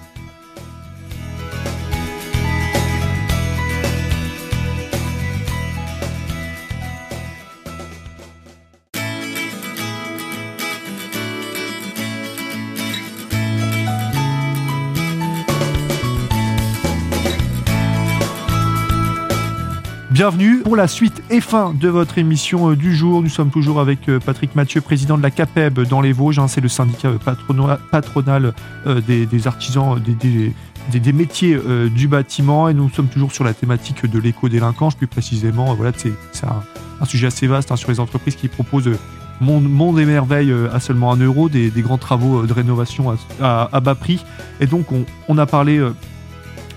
Bienvenue 20.21 20.59
pour 20.59 20.75
la 20.75 20.87
suite 20.87 21.23
et 21.31 21.41
fin 21.41 21.73
de 21.73 21.89
votre 21.89 22.19
émission 22.19 22.69
euh, 22.69 22.75
du 22.75 22.95
jour. 22.95 23.23
Nous 23.23 23.29
sommes 23.29 23.49
toujours 23.49 23.79
avec 23.79 24.07
euh, 24.07 24.19
Patrick 24.19 24.53
Mathieu, 24.53 24.79
président 24.79 25.17
de 25.17 25.23
la 25.23 25.31
CAPEB 25.31 25.79
dans 25.79 25.99
les 25.99 26.13
Vosges. 26.13 26.37
Hein. 26.37 26.47
c'est 26.47 26.61
le 26.61 26.67
syndicat 26.67 27.07
euh, 27.07 27.77
patronal 27.89 28.53
des, 28.85 29.47
artisans, 29.47 29.99
des, 29.99 31.11
métiers 31.11 31.57
du 31.89 32.07
bâtiment. 32.07 32.69
Et 32.69 32.75
nous 32.75 32.87
sommes 32.91 33.07
toujours 33.07 33.31
sur 33.31 33.43
la 33.43 33.55
thématique 33.55 34.05
de 34.05 34.19
l'éco-délinquance. 34.19 34.93
Plus 34.93 35.07
précisément, 35.07 35.73
voilà, 35.73 35.91
c'est 35.97 36.13
un, 36.45 37.05
sujet 37.05 37.25
assez 37.25 37.47
vaste 37.47 37.71
hein, 37.71 37.75
sur 37.75 37.89
les 37.89 37.99
entreprises 37.99 38.35
qui 38.35 38.47
proposent 38.47 38.91
monde, 39.39 39.99
et 39.99 40.05
merveille 40.05 40.53
à 40.71 40.79
seulement 40.79 41.11
un 41.11 41.17
euro, 41.17 41.49
des, 41.49 41.71
grands 41.77 41.97
travaux 41.97 42.45
de 42.45 42.53
rénovation 42.53 43.17
à, 43.41 43.79
bas 43.79 43.95
prix. 43.95 44.23
Et 44.59 44.67
donc, 44.67 44.85
on, 45.27 45.37
a 45.39 45.47
parlé 45.47 45.83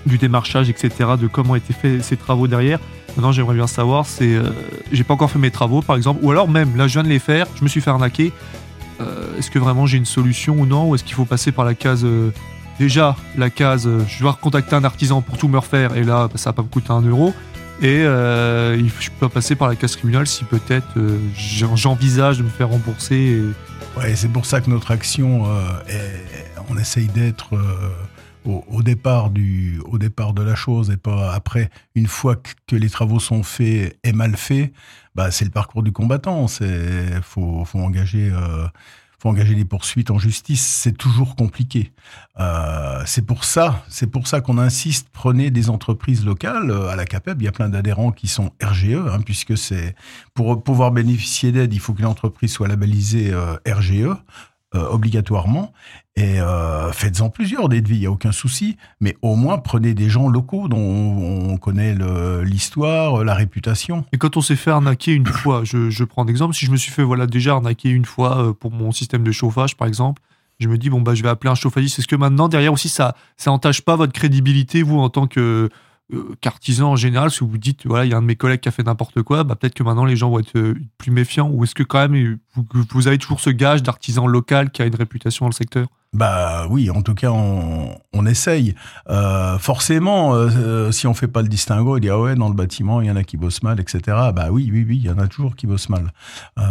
du 0.07 0.17
démarchage, 0.17 0.67
etc., 0.67 0.89
de 1.21 1.27
comment 1.27 1.55
étaient 1.55 1.73
faits 1.73 2.03
ces 2.03 2.17
travaux 2.17 2.47
derrière. 2.47 2.79
Maintenant, 3.15 3.31
j'aimerais 3.31 3.55
bien 3.55 3.67
savoir, 3.67 4.05
c'est, 4.05 4.35
euh, 4.35 4.49
j'ai 4.91 5.03
pas 5.05 5.13
encore 5.13 5.31
fait 5.31 5.39
mes 5.39 5.51
travaux, 5.51 5.81
par 5.81 5.95
exemple, 5.95 6.19
ou 6.23 6.31
alors 6.31 6.49
même, 6.49 6.75
là, 6.75 6.87
je 6.87 6.93
viens 6.93 7.03
de 7.03 7.07
les 7.07 7.19
faire, 7.19 7.47
je 7.55 7.63
me 7.63 7.69
suis 7.69 7.81
fait 7.81 7.89
arnaquer. 7.89 8.31
euh, 9.01 9.37
est-ce 9.37 9.51
que 9.51 9.59
vraiment 9.59 9.85
j'ai 9.85 9.97
une 9.97 10.05
solution 10.05 10.55
ou 10.57 10.65
non 10.65 10.89
Ou 10.89 10.95
est-ce 10.95 11.03
qu'il 11.03 11.15
faut 11.15 11.25
passer 11.25 11.51
par 11.51 11.65
la 11.65 11.73
case. 11.75 12.03
euh, 12.05 12.31
déjà, 12.79 13.15
la 13.37 13.49
case, 13.49 13.89
je 14.07 14.19
dois 14.19 14.31
recontacter 14.31 14.75
un 14.75 14.83
artisan 14.85 15.21
pour 15.21 15.37
tout 15.37 15.47
me 15.49 15.57
refaire, 15.57 15.95
et 15.97 16.03
là, 16.03 16.27
bah, 16.27 16.33
ça 16.37 16.49
va 16.49 16.53
pas 16.53 16.61
me 16.63 16.67
coûter 16.69 16.91
un 16.91 17.01
euro. 17.01 17.33
Et 17.81 18.03
je 18.03 19.09
peux 19.19 19.27
passer 19.27 19.55
par 19.55 19.67
la 19.67 19.75
case 19.75 19.91
tribunal 19.97 20.27
si 20.27 20.45
peut-être 20.45 20.87
j'en- 21.37 21.75
j'envisage 21.75 22.37
de 22.37 22.43
me 22.43 22.49
faire 22.49 22.69
rembourser. 22.69 23.15
et- 23.15 23.99
Ouais, 23.99 24.15
c'est 24.15 24.29
pour 24.29 24.45
ça 24.45 24.61
que 24.61 24.69
notre 24.69 24.91
action, 24.91 25.45
est- 25.89 26.23
on 26.69 26.77
essaye 26.77 27.07
d'être 27.07 27.49
au, 28.45 28.83
départ 28.83 29.29
du, 29.29 29.79
au 29.85 29.97
départ 29.97 30.33
de 30.33 30.43
la 30.43 30.55
chose 30.55 30.91
et 30.91 30.97
pas 30.97 31.33
après. 31.33 31.69
Une 31.95 32.07
fois 32.07 32.35
que, 32.67 32.75
les 32.75 32.89
travaux 32.89 33.19
sont 33.19 33.43
faits 33.43 33.97
et 34.03 34.13
mal 34.13 34.35
faits, 34.37 34.71
bah 35.15 35.31
c'est 35.31 35.45
le 35.45 35.51
parcours 35.51 35.83
du 35.83 35.91
combattant. 35.91 36.47
C'est 36.47 37.21
faut, 37.21 37.65
faut 37.65 37.79
engager. 37.79 38.29
euh, 38.31 38.67
faut 39.19 39.29
engager 39.29 39.55
poursuites 39.65 40.11
en 40.11 40.19
justice, 40.19 40.63
c'est 40.63 40.95
toujours 40.95 41.35
compliqué. 41.35 41.91
Euh, 42.39 43.01
c'est 43.05 43.25
pour 43.25 43.43
ça, 43.43 43.83
c'est 43.89 44.07
pour 44.07 44.27
ça 44.27 44.41
qu'on 44.41 44.57
insiste. 44.57 45.07
Prenez 45.11 45.51
des 45.51 45.69
entreprises 45.69 46.25
locales 46.25 46.69
Euh, 46.69 46.89
à 46.89 46.95
la 46.95 47.05
CAPEB. 47.05 47.41
Il 47.41 47.45
y 47.45 47.47
a 47.47 47.51
plein 47.51 47.69
d'adhérents 47.69 48.11
qui 48.11 48.27
sont 48.27 48.51
RGE, 48.61 48.93
hein, 48.93 49.19
puisque 49.25 49.57
c'est 49.57 49.95
pour 50.33 50.63
pouvoir 50.63 50.91
bénéficier 50.91 51.51
d'aide, 51.51 51.73
il 51.73 51.79
faut 51.79 51.93
que 51.93 52.01
l'entreprise 52.01 52.51
soit 52.51 52.67
labellisée 52.67 53.31
euh, 53.33 53.57
RGE 53.67 54.09
euh, 54.75 54.87
obligatoirement. 54.89 55.73
Et 56.17 56.39
euh, 56.39 56.91
faites-en 56.93 57.29
plusieurs 57.29 57.67
des 57.67 57.81
devis, 57.81 57.95
il 57.95 57.99
n'y 58.01 58.05
a 58.05 58.11
aucun 58.11 58.31
souci. 58.31 58.77
Mais 59.01 59.17
au 59.21 59.35
moins, 59.35 59.57
prenez 59.57 59.93
des 59.93 60.09
gens 60.09 60.29
locaux 60.29 60.67
dont 60.67 60.77
on, 60.77 61.49
on 61.51 61.57
connaît 61.57 61.95
l'histoire, 62.43 63.23
la 63.23 63.33
réputation. 63.33 64.05
Et 64.13 64.17
quand 64.17 64.37
on 64.37 64.41
s'est 64.41 64.55
fait 64.55 64.71
arnaquer 64.71 65.13
une 65.13 65.25
fois, 65.27 65.63
je, 65.63 65.89
je 65.89 66.03
prends 66.03 66.23
un 66.23 66.27
exemple, 66.27 66.55
si 66.55 66.65
je 66.65 66.71
me 66.71 66.77
suis 66.77 66.91
fait 66.91 67.03
voilà 67.03 67.27
déjà 67.27 67.53
arnaquer 67.53 67.89
une 67.89 68.05
fois 68.05 68.37
euh, 68.37 68.53
pour 68.53 68.71
mon 68.71 68.91
système 68.91 69.23
de 69.23 69.31
chauffage 69.31 69.75
par 69.75 69.87
exemple, 69.87 70.21
je 70.59 70.69
me 70.69 70.77
dis 70.77 70.89
bon 70.89 71.01
bah 71.01 71.15
je 71.15 71.23
vais 71.23 71.29
appeler 71.29 71.51
un 71.51 71.55
chauffagiste. 71.55 71.99
Est-ce 71.99 72.07
que 72.07 72.15
maintenant 72.15 72.47
derrière 72.47 72.73
aussi 72.73 72.89
ça 72.89 73.15
ça 73.37 73.51
entache 73.51 73.81
pas 73.81 73.95
votre 73.95 74.13
crédibilité 74.13 74.83
vous 74.83 74.99
en 74.99 75.09
tant 75.09 75.27
que 75.27 75.39
euh, 75.39 75.69
qu'artisan 76.39 76.91
en 76.91 76.95
général 76.95 77.31
si 77.31 77.39
vous 77.39 77.57
dites 77.57 77.87
voilà 77.87 78.05
il 78.05 78.11
y 78.11 78.13
a 78.13 78.17
un 78.17 78.21
de 78.21 78.27
mes 78.27 78.35
collègues 78.35 78.59
qui 78.59 78.69
a 78.69 78.71
fait 78.71 78.83
n'importe 78.83 79.23
quoi, 79.23 79.43
bah 79.43 79.55
peut-être 79.55 79.73
que 79.73 79.83
maintenant 79.83 80.05
les 80.05 80.15
gens 80.15 80.29
vont 80.29 80.39
être 80.39 80.55
euh, 80.55 80.75
plus 80.97 81.11
méfiants 81.11 81.49
ou 81.49 81.63
est-ce 81.63 81.73
que 81.73 81.83
quand 81.83 81.99
même 82.07 82.15
euh, 82.15 82.37
vous, 82.91 83.07
avez 83.07 83.17
toujours 83.17 83.39
ce 83.39 83.49
gage 83.49 83.81
d'artisan 83.81 84.27
local 84.27 84.69
qui 84.69 84.81
a 84.81 84.85
une 84.85 84.95
réputation 84.95 85.45
dans 85.45 85.49
le 85.49 85.55
secteur? 85.55 85.87
Bah 86.15 86.65
oui, 86.69 86.89
en 86.89 87.01
tout 87.01 87.13
cas, 87.13 87.29
on, 87.29 88.25
essaye. 88.25 88.73
Euh, 89.09 89.59
forcément, 89.59 90.33
euh, 90.33 90.47
euh, 90.47 90.91
si 90.91 91.07
on 91.07 91.13
fait 91.13 91.27
pas 91.27 91.41
le 91.41 91.49
distinguo, 91.49 91.97
il 91.97 92.01
dit 92.01 92.09
ah 92.09 92.17
ouais, 92.17 92.35
dans 92.35 92.47
le 92.47 92.55
bâtiment, 92.55 93.01
il 93.01 93.07
y 93.07 93.11
en 93.11 93.17
a 93.17 93.23
qui 93.23 93.35
bossent 93.35 93.61
mal, 93.63 93.81
etc. 93.81 93.99
Bah 94.33 94.47
oui, 94.49 94.69
oui, 94.71 94.85
oui, 94.87 94.97
il 94.97 95.05
y 95.05 95.09
en 95.09 95.19
a 95.19 95.27
toujours 95.27 95.57
qui 95.57 95.67
bossent 95.67 95.89
mal. 95.89 96.13
Euh, 96.57 96.63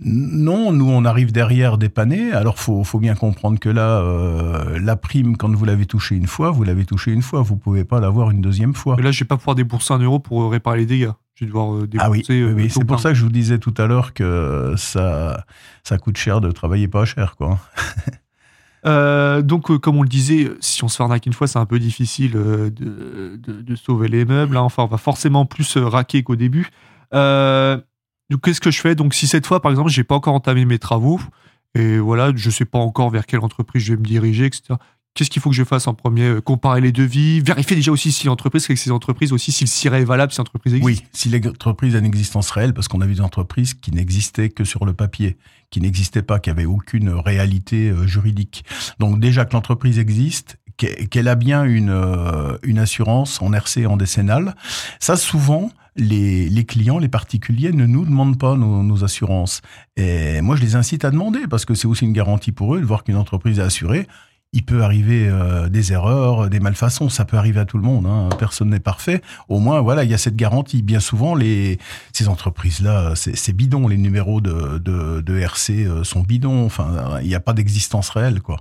non, 0.00 0.72
nous, 0.72 0.88
on 0.88 1.04
arrive 1.04 1.32
derrière 1.32 1.76
dépanner. 1.78 2.32
Alors, 2.32 2.58
faut, 2.58 2.84
faut 2.84 3.00
bien 3.00 3.14
comprendre 3.14 3.58
que 3.58 3.68
là, 3.68 4.00
euh, 4.00 4.78
la 4.80 4.96
prime, 4.96 5.36
quand 5.36 5.52
vous 5.54 5.64
l'avez 5.64 5.86
touchée 5.86 6.14
une 6.14 6.26
fois, 6.28 6.50
vous 6.50 6.62
l'avez 6.64 6.84
touchée 6.84 7.12
une 7.12 7.22
fois. 7.22 7.42
Vous 7.42 7.56
pouvez 7.56 7.84
pas 7.84 7.98
l'avoir 8.00 8.30
une 8.30 8.40
deuxième 8.40 8.74
fois. 8.74 8.96
Là 9.00 9.10
je 9.10 9.20
vais 9.20 9.26
pas 9.26 9.36
pouvoir 9.36 9.56
débourser 9.56 9.92
un 9.94 9.98
euro 9.98 10.18
pour 10.20 10.42
euh, 10.42 10.48
réparer 10.48 10.78
les 10.78 10.86
dégâts. 10.86 11.10
Je 11.34 11.44
vais 11.44 11.48
devoir 11.48 11.86
débourser. 11.86 11.98
Ah 12.00 12.10
oui, 12.10 12.24
oui, 12.28 12.40
euh, 12.42 12.52
oui. 12.54 12.68
tout 12.68 12.74
c'est 12.80 12.84
pour 12.84 13.00
ça 13.00 13.08
que 13.10 13.14
je 13.16 13.22
vous 13.24 13.30
disais 13.30 13.58
tout 13.58 13.74
à 13.78 13.86
l'heure 13.86 14.12
que 14.14 14.74
ça, 14.76 15.44
ça 15.84 15.98
coûte 15.98 16.16
cher 16.16 16.40
de 16.40 16.50
travailler 16.52 16.88
pas 16.88 17.04
cher, 17.04 17.34
quoi. 17.36 17.58
Euh, 18.86 19.42
donc, 19.42 19.72
euh, 19.72 19.78
comme 19.78 19.96
on 19.96 20.02
le 20.02 20.08
disait, 20.08 20.52
si 20.60 20.84
on 20.84 20.88
se 20.88 20.96
fait 20.96 21.02
arnaquer 21.02 21.26
une 21.28 21.34
fois, 21.34 21.48
c'est 21.48 21.58
un 21.58 21.66
peu 21.66 21.80
difficile 21.80 22.32
euh, 22.36 22.70
de, 22.70 23.36
de- 23.36 23.60
de 23.60 23.74
sauver 23.74 24.06
les 24.06 24.24
meubles. 24.24 24.56
hein. 24.56 24.60
Enfin, 24.62 24.84
on 24.84 24.86
va 24.86 24.98
forcément 24.98 25.46
plus 25.46 25.76
raquer 25.76 26.22
qu'au 26.22 26.36
début. 26.36 26.68
Donc, 28.30 28.42
qu'est-ce 28.42 28.60
que 28.60 28.70
je 28.70 28.80
fais? 28.80 28.94
Donc, 28.94 29.14
si 29.14 29.26
cette 29.26 29.46
fois, 29.46 29.60
par 29.62 29.70
exemple, 29.70 29.90
j'ai 29.90 30.04
pas 30.04 30.14
encore 30.14 30.34
entamé 30.34 30.64
mes 30.64 30.78
travaux 30.78 31.20
et 31.74 31.98
voilà, 31.98 32.32
je 32.34 32.50
sais 32.50 32.64
pas 32.64 32.78
encore 32.78 33.10
vers 33.10 33.26
quelle 33.26 33.40
entreprise 33.40 33.82
je 33.82 33.92
vais 33.94 33.98
me 34.00 34.04
diriger, 34.04 34.46
etc. 34.46 34.74
Qu'est-ce 35.14 35.30
qu'il 35.30 35.42
faut 35.42 35.50
que 35.50 35.56
je 35.56 35.64
fasse 35.64 35.86
en 35.88 35.94
premier? 35.94 36.22
Euh, 36.24 36.40
Comparer 36.40 36.80
les 36.80 36.92
devis, 36.92 37.40
vérifier 37.40 37.74
déjà 37.74 37.90
aussi 37.90 38.12
si 38.12 38.26
l'entreprise, 38.26 38.64
avec 38.66 38.78
ces 38.78 38.92
entreprises 38.92 39.32
aussi, 39.32 39.50
si 39.50 39.64
le 39.64 39.68
CIRE 39.68 39.94
est 39.94 40.04
valable, 40.04 40.30
si 40.32 40.38
l'entreprise 40.38 40.74
existe. 40.74 40.84
Oui, 41.02 41.08
si 41.12 41.28
l'entreprise 41.30 41.96
a 41.96 41.98
une 41.98 42.04
existence 42.04 42.50
réelle, 42.50 42.72
parce 42.72 42.86
qu'on 42.86 43.00
a 43.00 43.06
vu 43.06 43.14
des 43.14 43.20
entreprises 43.20 43.74
qui 43.74 43.90
n'existaient 43.90 44.48
que 44.50 44.64
sur 44.64 44.84
le 44.84 44.92
papier, 44.92 45.36
qui 45.70 45.80
n'existaient 45.80 46.22
pas, 46.22 46.38
qui 46.38 46.50
n'avaient 46.50 46.66
aucune 46.66 47.08
réalité 47.10 47.88
euh, 47.90 48.06
juridique. 48.06 48.64
Donc 49.00 49.18
déjà 49.18 49.44
que 49.44 49.54
l'entreprise 49.54 49.98
existe, 49.98 50.58
qu'e- 50.76 51.08
qu'elle 51.08 51.26
a 51.28 51.34
bien 51.34 51.64
une, 51.64 51.90
euh, 51.90 52.56
une 52.62 52.78
assurance 52.78 53.42
en 53.42 53.52
RC 53.52 53.86
en 53.86 53.96
décennale, 53.96 54.54
ça 55.00 55.16
souvent... 55.16 55.70
Les, 55.98 56.64
clients, 56.64 56.98
les 56.98 57.08
particuliers 57.08 57.72
ne 57.72 57.84
nous 57.86 58.04
demandent 58.04 58.38
pas 58.38 58.56
nos, 58.56 59.04
assurances. 59.04 59.60
Et 59.96 60.40
moi, 60.40 60.56
je 60.56 60.62
les 60.62 60.76
incite 60.76 61.04
à 61.04 61.10
demander 61.10 61.46
parce 61.48 61.64
que 61.64 61.74
c'est 61.74 61.86
aussi 61.86 62.04
une 62.04 62.12
garantie 62.12 62.52
pour 62.52 62.74
eux 62.74 62.80
de 62.80 62.84
voir 62.84 63.04
qu'une 63.04 63.16
entreprise 63.16 63.58
est 63.58 63.62
assurée. 63.62 64.06
Il 64.54 64.64
peut 64.64 64.82
arriver 64.82 65.28
euh, 65.28 65.68
des 65.68 65.92
erreurs, 65.92 66.48
des 66.48 66.60
malfaçons, 66.60 67.10
ça 67.10 67.26
peut 67.26 67.36
arriver 67.36 67.60
à 67.60 67.66
tout 67.66 67.76
le 67.76 67.82
monde. 67.82 68.06
Hein. 68.06 68.30
Personne 68.38 68.70
n'est 68.70 68.80
parfait 68.80 69.20
au 69.48 69.58
moins, 69.58 69.82
voilà, 69.82 70.04
il 70.04 70.10
y 70.10 70.14
a 70.14 70.18
cette 70.18 70.36
garantie. 70.36 70.80
Bien 70.80 71.00
souvent, 71.00 71.36
ces 72.12 72.28
entreprises-là, 72.28 73.14
c'est 73.14 73.52
bidon. 73.52 73.88
Les 73.88 73.98
numéros 73.98 74.40
de 74.40 75.38
RC 75.38 75.84
euh, 75.84 76.04
sont 76.04 76.22
bidons. 76.22 76.64
Enfin, 76.64 77.18
il 77.20 77.28
n'y 77.28 77.34
a 77.34 77.40
pas 77.40 77.52
d'existence 77.52 78.08
réelle, 78.08 78.40
quoi. 78.40 78.58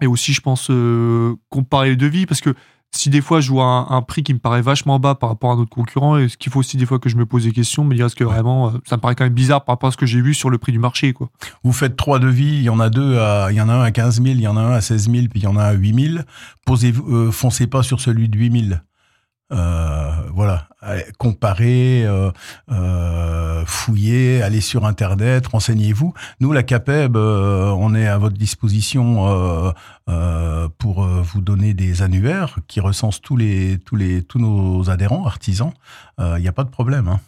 Et 0.00 0.06
aussi, 0.06 0.32
je 0.32 0.40
pense, 0.40 0.68
euh, 0.70 1.36
comparer 1.48 1.90
les 1.90 1.96
devis, 1.96 2.26
parce 2.26 2.40
que 2.40 2.54
si 2.96 3.10
des 3.10 3.20
fois 3.20 3.40
je 3.40 3.50
vois 3.50 3.64
un, 3.64 3.90
un 3.90 4.02
prix 4.02 4.22
qui 4.22 4.34
me 4.34 4.38
paraît 4.38 4.62
vachement 4.62 4.98
bas 4.98 5.14
par 5.14 5.28
rapport 5.28 5.52
à 5.52 5.56
notre 5.56 5.70
concurrent, 5.70 6.16
est-ce 6.16 6.36
qu'il 6.36 6.52
faut 6.52 6.60
aussi 6.60 6.76
des 6.76 6.86
fois 6.86 6.98
que 6.98 7.08
je 7.08 7.16
me 7.16 7.26
pose 7.26 7.44
des 7.44 7.52
questions, 7.52 7.84
me 7.84 7.94
dire 7.94 8.06
est-ce 8.06 8.16
que 8.16 8.24
vraiment, 8.24 8.68
euh, 8.68 8.78
ça 8.84 8.96
me 8.96 9.00
paraît 9.00 9.14
quand 9.14 9.24
même 9.24 9.32
bizarre 9.32 9.64
par 9.64 9.74
rapport 9.74 9.88
à 9.88 9.92
ce 9.92 9.96
que 9.96 10.06
j'ai 10.06 10.20
vu 10.20 10.34
sur 10.34 10.50
le 10.50 10.58
prix 10.58 10.72
du 10.72 10.78
marché, 10.78 11.12
quoi. 11.12 11.28
Vous 11.62 11.72
faites 11.72 11.96
trois 11.96 12.18
devis, 12.18 12.56
il 12.56 12.62
y 12.62 12.70
en 12.70 12.80
a 12.80 12.90
deux, 12.90 13.18
à, 13.18 13.48
il 13.50 13.56
y 13.56 13.60
en 13.60 13.68
a 13.68 13.74
un 13.74 13.82
à 13.82 13.90
15 13.90 14.22
000, 14.22 14.26
il 14.34 14.40
y 14.40 14.48
en 14.48 14.56
a 14.56 14.60
un 14.60 14.72
à 14.72 14.80
16 14.80 15.10
000, 15.10 15.26
puis 15.30 15.40
il 15.40 15.44
y 15.44 15.46
en 15.46 15.56
a 15.56 15.62
un 15.62 15.68
à 15.68 15.72
8 15.72 16.12
000. 16.12 16.24
Posez, 16.64 16.92
euh, 17.08 17.30
foncez 17.30 17.66
pas 17.66 17.82
sur 17.82 18.00
celui 18.00 18.28
de 18.28 18.38
8 18.38 18.68
000. 18.68 18.80
Euh, 19.52 20.10
voilà, 20.34 20.68
Allez, 20.80 21.04
comparez, 21.18 22.04
euh, 22.04 22.30
euh, 22.70 23.64
fouillez, 23.66 24.42
allez 24.42 24.60
sur 24.60 24.86
Internet, 24.86 25.46
renseignez-vous. 25.46 26.14
Nous, 26.40 26.52
la 26.52 26.62
CAPEB, 26.62 27.16
on 27.16 27.94
est 27.94 28.06
à 28.06 28.18
votre 28.18 28.36
disposition 28.36 29.72
pour 30.78 31.04
vous 31.04 31.40
donner 31.40 31.74
des 31.74 32.02
annuaires 32.02 32.58
qui 32.66 32.80
recensent 32.80 33.20
tous 33.20 33.36
les 33.36 33.78
tous 33.84 33.96
les 33.96 34.22
tous 34.22 34.38
nos 34.38 34.90
adhérents, 34.90 35.26
artisans. 35.26 35.72
Il 36.18 36.40
n'y 36.40 36.48
a 36.48 36.52
pas 36.52 36.64
de 36.64 36.70
problème. 36.70 37.08
Hein. 37.08 37.20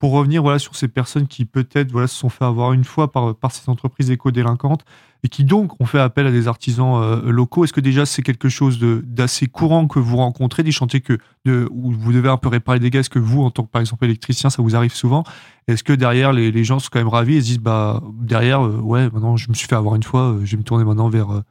Pour 0.00 0.12
revenir 0.12 0.42
voilà, 0.42 0.58
sur 0.58 0.74
ces 0.74 0.88
personnes 0.88 1.28
qui 1.28 1.44
peut-être 1.44 1.92
voilà, 1.92 2.06
se 2.06 2.16
sont 2.16 2.30
fait 2.30 2.44
avoir 2.44 2.72
une 2.72 2.84
fois 2.84 3.12
par, 3.12 3.34
par 3.36 3.52
ces 3.52 3.68
entreprises 3.68 4.10
éco-délinquantes 4.10 4.82
et 5.22 5.28
qui 5.28 5.44
donc 5.44 5.78
ont 5.78 5.84
fait 5.84 5.98
appel 5.98 6.26
à 6.26 6.30
des 6.30 6.48
artisans 6.48 7.02
euh, 7.02 7.30
locaux, 7.30 7.64
est-ce 7.64 7.74
que 7.74 7.82
déjà 7.82 8.06
c'est 8.06 8.22
quelque 8.22 8.48
chose 8.48 8.78
d'assez 8.80 9.46
courant 9.46 9.86
que 9.86 9.98
vous 9.98 10.16
rencontrez, 10.16 10.62
des 10.62 10.72
chantiers 10.72 11.02
que, 11.02 11.18
de, 11.44 11.68
où 11.70 11.92
vous 11.92 12.12
devez 12.14 12.30
un 12.30 12.38
peu 12.38 12.48
réparer 12.48 12.78
dégâts 12.78 12.96
Est-ce 12.96 13.10
que 13.10 13.18
vous, 13.18 13.42
en 13.42 13.50
tant 13.50 13.64
que 13.64 13.70
par 13.70 13.80
exemple 13.80 14.06
électricien, 14.06 14.48
ça 14.48 14.62
vous 14.62 14.74
arrive 14.74 14.94
souvent? 14.94 15.22
Est-ce 15.68 15.84
que 15.84 15.92
derrière 15.92 16.32
les, 16.32 16.50
les 16.50 16.64
gens 16.64 16.78
sont 16.78 16.88
quand 16.90 16.98
même 16.98 17.08
ravis 17.08 17.36
et 17.36 17.40
se 17.42 17.46
disent 17.46 17.58
bah 17.58 18.02
derrière, 18.22 18.64
euh, 18.64 18.78
ouais, 18.78 19.10
maintenant 19.10 19.36
je 19.36 19.50
me 19.50 19.54
suis 19.54 19.68
fait 19.68 19.76
avoir 19.76 19.96
une 19.96 20.02
fois, 20.02 20.32
euh, 20.32 20.40
je 20.46 20.52
vais 20.52 20.56
me 20.56 20.64
tourner 20.64 20.84
maintenant 20.84 21.10
vers 21.10 21.42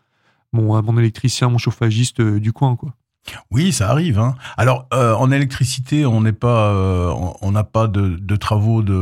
mon, 0.54 0.82
mon 0.82 0.98
électricien, 0.98 1.50
mon 1.50 1.60
chauffagiste 1.60 2.20
du 2.20 2.52
coin 2.52 2.76
quoi? 2.76 2.96
Oui, 3.52 3.72
ça 3.72 3.90
arrive. 3.90 4.20
Hein. 4.20 4.36
Alors, 4.58 4.88
euh, 4.94 5.14
en 5.14 5.32
électricité, 5.32 6.06
on 6.06 6.22
n'est 6.22 6.34
pas, 6.34 6.72
euh, 6.72 7.14
on- 7.42 7.52
n'a 7.52 7.64
pas 7.64 7.88
de, 7.88 8.36
travaux 8.36 8.82
de 8.82 8.94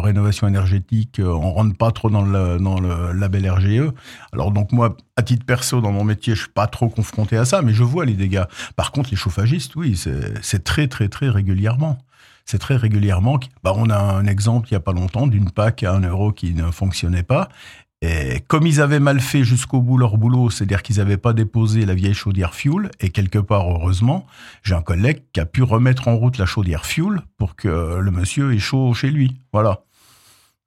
rénovation 0.00 0.46
énergétique. 0.48 1.18
euh, 1.20 1.26
On 1.28 1.52
rentre 1.52 1.76
pas 1.76 1.90
trop 1.90 2.08
dans 2.10 2.22
le, 2.22 3.12
label 3.12 3.50
RGE. 3.50 3.92
Alors 4.32 4.50
donc 4.52 4.72
moi, 4.72 4.96
à 5.16 5.22
titre 5.22 5.44
perso, 5.44 5.80
dans 5.80 5.92
mon 5.92 6.04
métier, 6.04 6.34
je 6.34 6.42
suis 6.42 6.50
pas 6.52 6.66
trop 6.66 6.88
confronté 6.88 7.36
à 7.36 7.44
ça, 7.44 7.62
mais 7.62 7.72
je 7.72 7.82
vois 7.84 8.04
les 8.04 8.14
dégâts. 8.14 8.44
Par 8.76 8.92
contre, 8.92 9.10
les 9.10 9.16
chauffagistes, 9.16 9.76
oui, 9.76 9.96
c'est 10.42 10.64
très 10.64 10.88
très 10.88 11.08
très 11.08 11.28
régulièrement. 11.28 11.98
C'est 12.46 12.58
très 12.58 12.76
régulièrement. 12.76 13.38
Bah, 13.62 13.72
on 13.76 13.90
a 13.90 13.98
un 13.98 14.26
exemple 14.26 14.68
il 14.70 14.72
y 14.72 14.76
a 14.76 14.80
pas 14.80 14.92
longtemps 14.92 15.26
d'une 15.26 15.50
PAC 15.50 15.82
à 15.84 15.92
1 15.94 16.00
euro 16.00 16.32
qui 16.32 16.54
ne 16.54 16.70
fonctionnait 16.70 17.22
pas. 17.22 17.48
Et 18.02 18.40
comme 18.48 18.66
ils 18.66 18.80
avaient 18.80 19.00
mal 19.00 19.20
fait 19.20 19.44
jusqu'au 19.44 19.82
bout 19.82 19.98
leur 19.98 20.16
boulot, 20.16 20.48
c'est-à-dire 20.48 20.82
qu'ils 20.82 20.96
n'avaient 20.96 21.18
pas 21.18 21.34
déposé 21.34 21.84
la 21.84 21.94
vieille 21.94 22.14
chaudière 22.14 22.54
fuel, 22.54 22.90
et 23.00 23.10
quelque 23.10 23.38
part, 23.38 23.70
heureusement, 23.70 24.26
j'ai 24.62 24.74
un 24.74 24.80
collègue 24.80 25.22
qui 25.34 25.40
a 25.40 25.46
pu 25.46 25.62
remettre 25.62 26.08
en 26.08 26.16
route 26.16 26.38
la 26.38 26.46
chaudière 26.46 26.86
fuel 26.86 27.20
pour 27.36 27.56
que 27.56 27.98
le 28.00 28.10
monsieur 28.10 28.54
ait 28.54 28.58
chaud 28.58 28.94
chez 28.94 29.10
lui. 29.10 29.36
Voilà. 29.52 29.82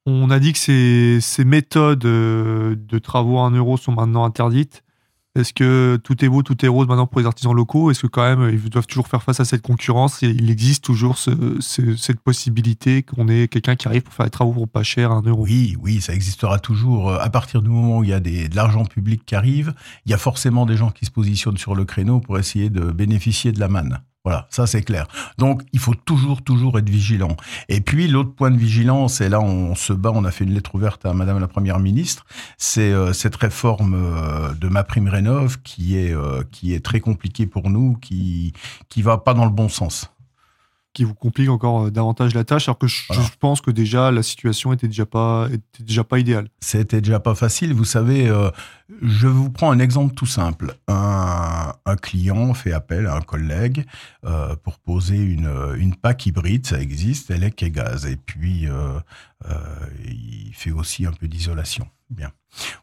On 0.06 0.30
a 0.30 0.40
dit 0.40 0.54
que 0.54 0.60
ces, 0.60 1.20
ces 1.22 1.46
méthodes 1.46 2.06
euh, 2.06 2.76
de 2.78 3.00
travaux 3.00 3.40
à 3.40 3.44
1 3.44 3.52
euro 3.52 3.78
sont 3.78 3.94
maintenant 3.94 4.26
interdites. 4.26 4.84
Est-ce 5.36 5.52
que 5.52 6.00
tout 6.04 6.24
est 6.24 6.30
beau, 6.30 6.44
tout 6.44 6.64
est 6.64 6.68
rose 6.68 6.88
maintenant 6.88 7.08
pour 7.08 7.20
les 7.20 7.26
artisans 7.26 7.54
locaux? 7.56 7.90
Est-ce 7.90 8.02
que 8.04 8.08
quand 8.08 8.22
même 8.22 8.52
ils 8.54 8.70
doivent 8.70 8.86
toujours 8.86 9.08
faire 9.08 9.24
face 9.24 9.40
à 9.40 9.46
cette 9.46 9.64
concurrence? 9.64 10.22
Il 10.22 10.52
existe 10.52 10.84
toujours 10.84 11.18
ce- 11.18 11.58
ce- 11.60 11.96
cette 11.96 12.20
possibilité 12.20 13.02
qu'on 13.02 13.28
ait 13.28 13.48
quelqu'un 13.48 13.76
qui 13.76 13.88
arrive 13.88 14.04
pour 14.04 14.14
faire 14.14 14.28
des 14.28 14.30
travaux 14.30 14.54
pour 14.54 14.68
pas 14.70 14.84
cher 14.84 15.12
1 15.12 15.24
euro? 15.24 15.44
Oui, 15.44 15.76
oui, 15.82 16.02
ça 16.02 16.14
existera 16.14 16.60
toujours. 16.60 17.10
Euh, 17.10 17.18
À 17.20 17.30
partir 17.32 17.64
du 17.64 17.70
moment 17.70 17.98
où 18.00 18.04
il 18.04 18.12
y 18.12 18.14
a 18.14 18.20
de 18.20 18.56
l'argent 18.56 18.86
public 18.86 19.24
qui 19.26 19.34
arrive, 19.34 19.74
il 20.06 20.12
y 20.12 20.14
a 20.14 20.20
forcément 20.20 20.68
des 20.68 20.78
gens 20.78 20.92
qui 20.92 21.06
se 21.06 21.12
positionnent 21.12 21.58
sur 21.58 21.74
le 21.74 21.84
créneau 21.86 22.20
pour 22.20 22.38
essayer 22.38 22.70
de 22.70 22.92
bénéficier 22.92 23.52
de 23.52 23.60
la 23.60 23.70
manne. 23.70 24.02
Voilà, 24.26 24.48
ça 24.50 24.68
c'est 24.68 24.84
clair. 24.84 25.06
Donc 25.38 25.64
il 25.74 25.80
faut 25.80 25.96
toujours, 25.96 26.42
toujours 26.44 26.80
être 26.80 26.90
vigilant. 26.90 27.36
Et 27.68 27.82
puis 27.82 28.08
l'autre 28.08 28.34
point 28.34 28.52
de 28.52 28.58
vigilance, 28.58 29.20
et 29.20 29.28
là 29.28 29.42
on 29.42 29.76
se 29.76 29.92
bat, 29.92 30.12
on 30.16 30.24
a 30.24 30.32
fait 30.32 30.46
une 30.46 30.54
lettre 30.54 30.76
ouverte 30.76 31.06
à 31.06 31.14
Madame 31.14 31.40
la 31.40 31.50
Première 31.50 31.80
ministre, 31.80 32.26
c'est 32.58 32.94
euh, 32.94 33.12
cette 33.12 33.36
réforme 33.36 33.96
euh, 33.96 34.54
de 34.54 34.70
ma 34.70 34.86
prime 34.86 35.10
rénov 35.10 35.62
qui 35.64 35.98
est 35.98 36.14
euh, 36.14 36.42
qui 36.52 36.74
est 36.74 36.80
très 36.80 37.02
compliquée 37.02 37.48
pour 37.48 37.70
nous, 37.70 37.96
qui 37.96 38.54
qui 38.88 39.02
va 39.02 39.18
pas 39.18 39.34
dans 39.34 39.44
le 39.44 39.52
bon 39.52 39.68
sens 39.68 40.10
qui 40.94 41.04
vous 41.04 41.16
complique 41.16 41.50
encore 41.50 41.92
davantage 41.92 42.34
la 42.34 42.44
tâche, 42.44 42.68
alors 42.68 42.78
que 42.78 42.88
je, 42.88 43.04
pense 43.40 43.62
que 43.62 43.72
déjà 43.72 44.12
la 44.12 44.24
situation 44.24 44.74
était 44.74 44.88
déjà 44.88 45.06
pas 45.06 45.48
était 45.52 45.84
déjà 45.84 46.04
pas 46.04 46.20
idéale. 46.20 46.50
C'était 46.60 47.02
déjà 47.02 47.20
pas 47.20 47.36
facile. 47.36 47.74
Vous 47.74 47.86
savez, 47.86 48.32
je 49.02 49.28
vous 49.28 49.50
prends 49.50 49.72
un 49.72 49.80
exemple 49.80 50.14
tout 50.14 50.26
simple. 50.26 50.76
Un, 50.88 51.74
client 52.02 52.54
fait 52.54 52.74
appel 52.74 53.06
à 53.06 53.16
un 53.16 53.22
collègue 53.22 53.86
euh, 54.26 54.56
pour 54.56 54.80
poser 54.80 55.18
une, 55.18 55.50
une 55.78 55.96
PAC 55.96 56.26
hybride, 56.26 56.66
ça 56.66 56.80
existe, 56.80 57.30
électrique 57.32 57.64
et 57.64 57.72
gaz. 57.72 58.06
Et 58.06 58.18
puis, 58.18 58.68
euh, 58.68 59.00
euh, 59.50 59.60
il 60.06 60.52
fait 60.54 60.72
aussi 60.72 61.06
un 61.06 61.12
peu 61.12 61.28
d'isolation. 61.28 61.88
Bien. 62.10 62.32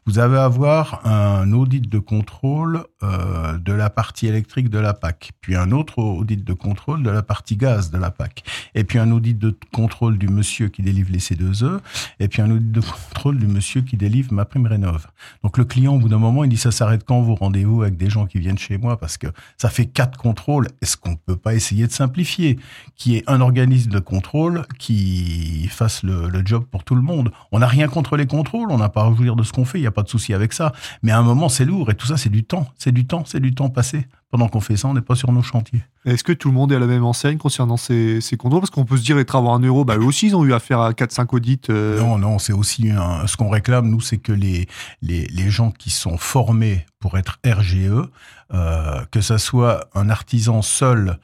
Vous 0.05 0.19
avez 0.19 0.37
avoir 0.37 1.05
un 1.05 1.51
audit 1.53 1.87
de 1.87 1.99
contrôle 1.99 2.83
euh, 3.03 3.57
de 3.57 3.73
la 3.73 3.89
partie 3.89 4.27
électrique 4.27 4.69
de 4.69 4.79
la 4.79 4.93
PAC, 4.93 5.31
puis 5.41 5.55
un 5.55 5.71
autre 5.71 5.99
audit 5.99 6.43
de 6.43 6.53
contrôle 6.53 7.03
de 7.03 7.09
la 7.09 7.23
partie 7.23 7.55
gaz 7.55 7.91
de 7.91 7.97
la 7.97 8.11
PAC, 8.11 8.43
et 8.75 8.83
puis 8.83 8.99
un 8.99 9.11
audit 9.11 9.37
de 9.37 9.55
contrôle 9.73 10.17
du 10.17 10.27
monsieur 10.27 10.69
qui 10.69 10.81
délivre 10.81 11.11
les 11.11 11.19
C2E, 11.19 11.79
et 12.19 12.27
puis 12.27 12.41
un 12.41 12.51
audit 12.51 12.71
de 12.71 12.81
contrôle 12.81 13.37
du 13.37 13.47
monsieur 13.47 13.81
qui 13.81 13.97
délivre 13.97 14.33
ma 14.33 14.45
prime 14.45 14.65
rénov. 14.65 15.07
Donc 15.43 15.57
le 15.57 15.65
client, 15.65 15.95
au 15.95 15.99
bout 15.99 16.09
d'un 16.09 16.17
moment, 16.17 16.43
il 16.43 16.49
dit 16.49 16.57
ça 16.57 16.71
s'arrête 16.71 17.03
quand 17.05 17.21
vos 17.21 17.35
rendez-vous 17.35 17.81
avec 17.81 17.97
des 17.97 18.09
gens 18.09 18.25
qui 18.25 18.39
viennent 18.39 18.57
chez 18.57 18.77
moi? 18.77 18.97
Parce 18.97 19.17
que 19.17 19.27
ça 19.57 19.69
fait 19.69 19.85
quatre 19.85 20.17
contrôles. 20.17 20.67
Est-ce 20.81 20.97
qu'on 20.97 21.11
ne 21.11 21.15
peut 21.15 21.35
pas 21.35 21.53
essayer 21.53 21.87
de 21.87 21.91
simplifier, 21.91 22.59
qui 22.95 23.17
est 23.17 23.23
un 23.27 23.41
organisme 23.41 23.91
de 23.91 23.99
contrôle 23.99 24.63
qui 24.79 25.67
fasse 25.69 26.03
le, 26.03 26.29
le 26.29 26.45
job 26.45 26.65
pour 26.69 26.83
tout 26.83 26.95
le 26.95 27.01
monde 27.01 27.31
On 27.51 27.59
n'a 27.59 27.67
rien 27.67 27.87
contre 27.87 28.17
les 28.17 28.27
contrôles, 28.27 28.71
on 28.71 28.77
n'a 28.77 28.89
pas 28.89 29.01
à 29.01 29.05
rougir 29.05 29.35
de 29.35 29.43
ce 29.43 29.51
qu'on 29.51 29.60
fait, 29.65 29.77
il 29.79 29.81
n'y 29.81 29.87
a 29.87 29.91
pas 29.91 30.03
de 30.03 30.09
souci 30.09 30.33
avec 30.33 30.53
ça. 30.53 30.73
Mais 31.03 31.11
à 31.11 31.19
un 31.19 31.23
moment, 31.23 31.49
c'est 31.49 31.65
lourd 31.65 31.91
et 31.91 31.95
tout 31.95 32.07
ça, 32.07 32.17
c'est 32.17 32.29
du 32.29 32.43
temps. 32.43 32.67
C'est 32.77 32.91
du 32.91 33.05
temps, 33.05 33.23
c'est 33.25 33.39
du 33.39 33.53
temps 33.53 33.69
passé. 33.69 34.07
Pendant 34.31 34.47
qu'on 34.47 34.61
fait 34.61 34.77
ça, 34.77 34.87
on 34.87 34.93
n'est 34.93 35.01
pas 35.01 35.15
sur 35.15 35.29
nos 35.33 35.41
chantiers. 35.41 35.83
Est-ce 36.05 36.23
que 36.23 36.31
tout 36.31 36.47
le 36.47 36.53
monde 36.53 36.71
est 36.71 36.77
à 36.77 36.79
la 36.79 36.87
même 36.87 37.03
enseigne 37.03 37.37
concernant 37.37 37.75
ces, 37.75 38.21
contrôles? 38.39 38.61
Parce 38.61 38.69
qu'on 38.69 38.85
peut 38.85 38.95
se 38.95 39.03
dire, 39.03 39.17
les 39.17 39.25
travaux 39.25 39.49
en 39.49 39.59
euro, 39.59 39.83
bah, 39.83 39.97
eux 39.97 40.05
aussi, 40.05 40.27
ils 40.27 40.35
ont 40.37 40.45
eu 40.45 40.53
affaire 40.53 40.79
à 40.79 40.93
4-5 40.93 41.35
audits. 41.35 41.59
Euh. 41.69 41.99
Non, 41.99 42.17
non, 42.17 42.39
c'est 42.39 42.53
aussi 42.53 42.89
ce 43.25 43.35
qu'on 43.35 43.49
réclame, 43.49 43.89
nous, 43.89 43.99
c'est 43.99 44.19
que 44.19 44.31
les, 44.31 44.69
les, 45.01 45.49
gens 45.49 45.71
qui 45.71 45.89
sont 45.89 46.17
formés 46.17 46.85
pour 46.99 47.17
être 47.17 47.39
RGE, 47.45 48.07
euh, 48.53 49.01
que 49.11 49.19
ça 49.19 49.37
soit 49.37 49.89
un 49.95 50.09
artisan 50.09 50.61
seul, 50.61 51.19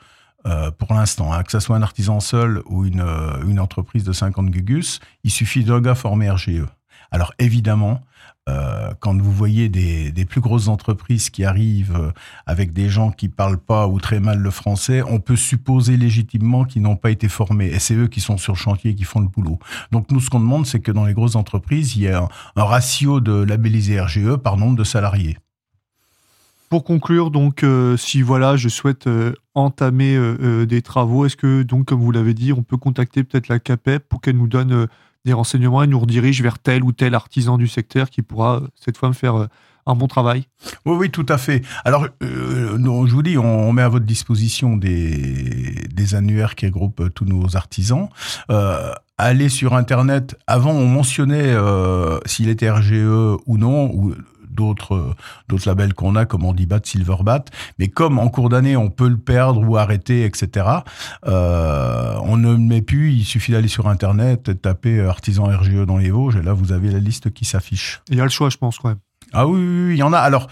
euh, 0.46 0.70
pour 0.72 0.94
l'instant, 0.94 1.32
hein, 1.32 1.44
que 1.44 1.52
ce 1.54 1.62
soit 1.62 1.78
un 1.78 1.82
artisan 1.82 2.20
seul 2.20 2.62
ou 2.66 2.84
une, 2.86 3.06
une 3.48 3.62
entreprise 3.62 4.04
de 4.04 4.12
50 4.12 4.50
gugus, 4.50 5.00
il 5.24 5.32
suffit 5.32 5.64
d'un 5.64 5.80
gars 5.80 5.96
formé 5.96 6.30
RGE. 6.30 6.66
Alors 7.12 7.34
évidemment, 7.40 8.02
euh, 8.48 8.92
quand 9.00 9.20
vous 9.20 9.32
voyez 9.32 9.68
des, 9.68 10.26
plus 10.26 10.42
grosses 10.42 10.68
entreprises 10.68 11.30
qui 11.30 11.44
arrivent 11.44 11.98
euh, 11.98 12.12
avec 12.46 12.72
des 12.72 12.90
gens 12.90 13.12
qui 13.12 13.28
parlent 13.30 13.58
pas 13.58 13.88
ou 13.88 14.00
très 14.00 14.20
mal 14.20 14.40
le 14.40 14.52
français, 14.52 15.02
on 15.04 15.20
peut 15.20 15.36
supposer 15.36 15.98
légitimement 15.98 16.64
qu'ils 16.64 16.82
n'ont 16.82 16.96
pas 16.96 17.12
été 17.12 17.28
formés. 17.28 17.68
Et 17.68 17.80
c'est 17.80 17.96
eux 17.96 18.08
qui 18.08 18.22
sont 18.22 18.38
sur 18.38 18.54
le 18.54 18.58
chantier 18.58 18.92
et 18.92 18.96
qui 18.96 19.04
font 19.04 19.20
le 19.20 19.28
boulot. 19.28 19.60
Donc 19.92 20.12
nous, 20.12 20.22
ce 20.22 20.30
qu'on 20.30 20.40
demande, 20.40 20.66
c'est 20.66 20.80
que 20.80 20.92
dans 20.92 21.06
les 21.06 21.14
grosses 21.14 21.36
entreprises, 21.36 21.96
il 21.98 22.04
y 22.04 22.06
ait 22.06 22.14
un, 22.14 22.30
ratio 22.56 23.20
de 23.20 23.34
labellisés 23.34 24.00
RGE 24.00 24.36
par 24.38 24.58
nombre 24.58 24.78
de 24.78 24.84
salariés. 24.84 25.38
Pour 26.70 26.84
conclure, 26.84 27.32
donc, 27.32 27.64
euh, 27.64 27.96
si 27.96 28.22
voilà, 28.22 28.58
je 28.58 28.68
souhaite 28.68 29.10
entamer 29.56 30.20
des 30.68 30.82
travaux, 30.82 31.26
est-ce 31.26 31.38
que, 31.38 31.64
donc, 31.64 31.86
comme 31.86 32.02
vous 32.02 32.12
l'avez 32.12 32.34
dit, 32.34 32.52
on 32.52 32.62
peut 32.62 32.78
contacter 32.78 33.24
peut-être 33.24 33.48
la 33.48 33.60
CAPEP 33.60 34.08
pour 34.08 34.22
qu'elle 34.22 34.38
nous 34.38 34.48
donne 34.48 34.88
des 35.28 35.34
renseignements 35.34 35.84
et 35.84 35.88
nous 35.88 36.00
redirige 36.00 36.42
vers 36.42 36.58
tel 36.58 36.84
ou 36.84 36.94
tel 36.94 37.14
artisan 37.14 37.58
du 37.58 37.68
secteur 37.68 38.10
qui 38.10 38.22
pourra 38.22 38.62
cette 38.76 38.98
fois 38.98 39.10
me 39.10 39.14
faire 39.14 39.36
euh, 39.36 39.48
un 39.86 39.94
bon 39.94 40.08
travail. 40.08 40.46
Oui, 40.86 40.96
oui, 40.96 41.12
tout 41.12 41.26
à 41.28 41.38
fait. 41.38 41.62
Alors, 41.86 42.08
euh, 42.24 42.78
je 42.78 43.14
vous 43.14 43.22
dis, 43.22 43.38
on, 43.38 43.72
met 43.74 43.82
à 43.82 43.90
votre 43.90 44.06
disposition 44.06 44.78
des, 44.78 46.16
annuaires 46.16 46.56
qui 46.56 46.66
regroupent 46.66 47.02
euh, 47.02 47.10
tous 47.10 47.26
nos 47.26 47.58
artisans. 47.58 48.08
allez 49.18 49.50
sur 49.50 49.76
Internet. 49.76 50.36
Avant, 50.48 50.72
on 50.72 50.88
mentionnait 50.88 51.54
s'il 52.26 52.48
était 52.50 52.70
RGE 52.70 52.94
ou 53.46 53.58
non, 53.58 53.92
d'autres 54.58 55.16
d'autres 55.48 55.70
labels 55.70 55.94
qu'on 55.94 56.16
a 56.16 56.26
comme 56.26 56.44
Handibat, 56.44 56.82
Silverbat. 56.84 57.46
Mais 57.80 57.88
comme 57.88 58.20
en 58.20 58.28
cours 58.28 58.50
d'année 58.50 58.76
on 58.76 58.90
peut 58.90 59.08
le 59.08 59.18
perdre 59.18 59.62
ou 59.62 59.78
arrêter, 59.78 60.26
etc. 60.26 60.66
Euh, 61.28 62.16
on 62.24 62.36
ne 62.36 62.52
le 62.52 62.58
met 62.58 62.82
plus. 62.82 63.14
Il 63.14 63.24
suffit 63.24 63.54
d'aller 63.54 63.70
sur 63.70 63.88
internet, 63.88 64.62
taper 64.62 65.02
artisan 65.02 65.46
RGE 65.46 65.86
dans 65.86 65.98
les 65.98 66.12
Vosges 66.12 66.36
et 66.36 66.42
là 66.42 66.54
vous 66.54 66.72
avez 66.72 66.90
la 66.90 67.00
liste 67.00 67.32
qui 67.32 67.46
s'affiche. 67.46 68.02
Il 68.10 68.18
y 68.18 68.22
a 68.22 68.24
le 68.24 68.30
choix, 68.30 68.50
je 68.50 68.58
pense 68.58 68.80
quand 68.80 68.90
même. 68.90 69.00
Ah 69.32 69.48
oui, 69.48 69.60
oui, 69.60 69.94
il 69.94 69.98
y 69.98 70.04
en 70.04 70.14
a. 70.14 70.20
Alors 70.20 70.48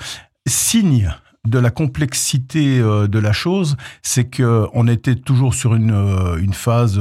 signe 0.48 1.12
de 1.48 1.60
la 1.60 1.72
complexité 1.72 2.80
euh, 2.80 3.08
de 3.08 3.20
la 3.20 3.32
chose, 3.32 3.78
c'est 4.02 4.26
que 4.26 4.68
on 4.74 4.88
était 4.88 5.16
toujours 5.16 5.54
sur 5.54 5.76
une, 5.76 5.92
euh, 5.92 6.38
une 6.38 6.54
phase 6.54 7.00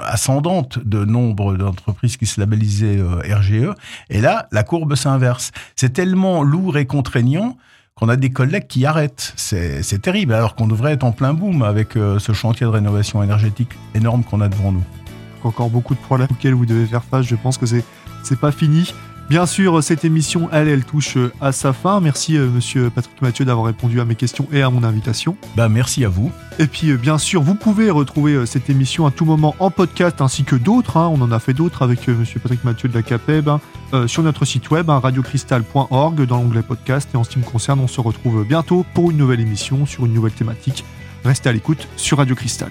ascendante 0.00 0.78
de 0.78 1.04
nombre 1.04 1.56
d'entreprises 1.56 2.16
qui 2.16 2.26
se 2.26 2.40
labellisaient 2.40 2.98
euh, 2.98 3.36
RGE. 3.36 3.74
Et 4.10 4.20
là, 4.20 4.48
la 4.52 4.62
courbe 4.62 4.94
s'inverse. 4.94 5.52
C'est 5.74 5.92
tellement 5.92 6.42
lourd 6.42 6.76
et 6.78 6.86
contraignant 6.86 7.56
qu'on 7.94 8.08
a 8.08 8.16
des 8.16 8.30
collègues 8.30 8.66
qui 8.66 8.84
arrêtent. 8.84 9.32
C'est 9.36 10.02
terrible, 10.02 10.34
alors 10.34 10.54
qu'on 10.54 10.66
devrait 10.66 10.92
être 10.92 11.04
en 11.04 11.12
plein 11.12 11.32
boom 11.32 11.62
avec 11.62 11.96
euh, 11.96 12.18
ce 12.18 12.32
chantier 12.32 12.66
de 12.66 12.70
rénovation 12.70 13.22
énergétique 13.22 13.70
énorme 13.94 14.22
qu'on 14.22 14.40
a 14.42 14.48
devant 14.48 14.72
nous. 14.72 14.84
Encore 15.44 15.70
beaucoup 15.70 15.94
de 15.94 16.00
problèmes 16.00 16.28
auxquels 16.30 16.54
vous 16.54 16.66
devez 16.66 16.86
faire 16.86 17.04
face. 17.04 17.24
Je 17.24 17.36
pense 17.36 17.56
que 17.56 17.66
c'est 17.66 18.40
pas 18.40 18.52
fini. 18.52 18.92
Bien 19.28 19.44
sûr, 19.44 19.82
cette 19.82 20.04
émission, 20.04 20.48
elle, 20.52 20.68
elle 20.68 20.84
touche 20.84 21.16
euh, 21.16 21.32
à 21.40 21.50
sa 21.50 21.72
fin. 21.72 21.98
Merci, 21.98 22.36
euh, 22.36 22.48
monsieur 22.48 22.90
Patrick 22.90 23.20
Mathieu, 23.20 23.44
d'avoir 23.44 23.66
répondu 23.66 24.00
à 24.00 24.04
mes 24.04 24.14
questions 24.14 24.46
et 24.52 24.62
à 24.62 24.70
mon 24.70 24.84
invitation. 24.84 25.36
Bah, 25.56 25.68
merci 25.68 26.04
à 26.04 26.08
vous. 26.08 26.30
Et 26.60 26.68
puis, 26.68 26.90
euh, 26.90 26.96
bien 26.96 27.18
sûr, 27.18 27.42
vous 27.42 27.56
pouvez 27.56 27.90
retrouver 27.90 28.46
cette 28.46 28.70
émission 28.70 29.04
à 29.04 29.10
tout 29.10 29.24
moment 29.24 29.56
en 29.58 29.72
podcast 29.72 30.20
ainsi 30.20 30.44
que 30.44 30.54
d'autres. 30.54 30.96
Hein. 30.96 31.10
On 31.12 31.20
en 31.22 31.32
a 31.32 31.40
fait 31.40 31.54
d'autres 31.54 31.82
avec 31.82 32.06
monsieur 32.06 32.38
Patrick 32.38 32.62
Mathieu 32.62 32.88
de 32.88 32.94
la 32.94 33.02
CAPEB 33.02 33.48
hein, 33.48 33.60
sur 34.06 34.22
notre 34.22 34.44
site 34.44 34.70
web, 34.70 34.88
hein, 34.90 35.00
radiocristal.org, 35.00 36.24
dans 36.24 36.36
l'onglet 36.36 36.62
podcast. 36.62 37.08
Et 37.12 37.16
en 37.16 37.24
ce 37.24 37.30
qui 37.30 37.40
me 37.40 37.44
concerne, 37.44 37.80
on 37.80 37.88
se 37.88 38.00
retrouve 38.00 38.44
bientôt 38.44 38.86
pour 38.94 39.10
une 39.10 39.16
nouvelle 39.16 39.40
émission 39.40 39.86
sur 39.86 40.06
une 40.06 40.12
nouvelle 40.12 40.32
thématique. 40.32 40.84
Restez 41.24 41.48
à 41.48 41.52
l'écoute 41.52 41.88
sur 41.96 42.18
Radio 42.18 42.36
Cristal. 42.36 42.70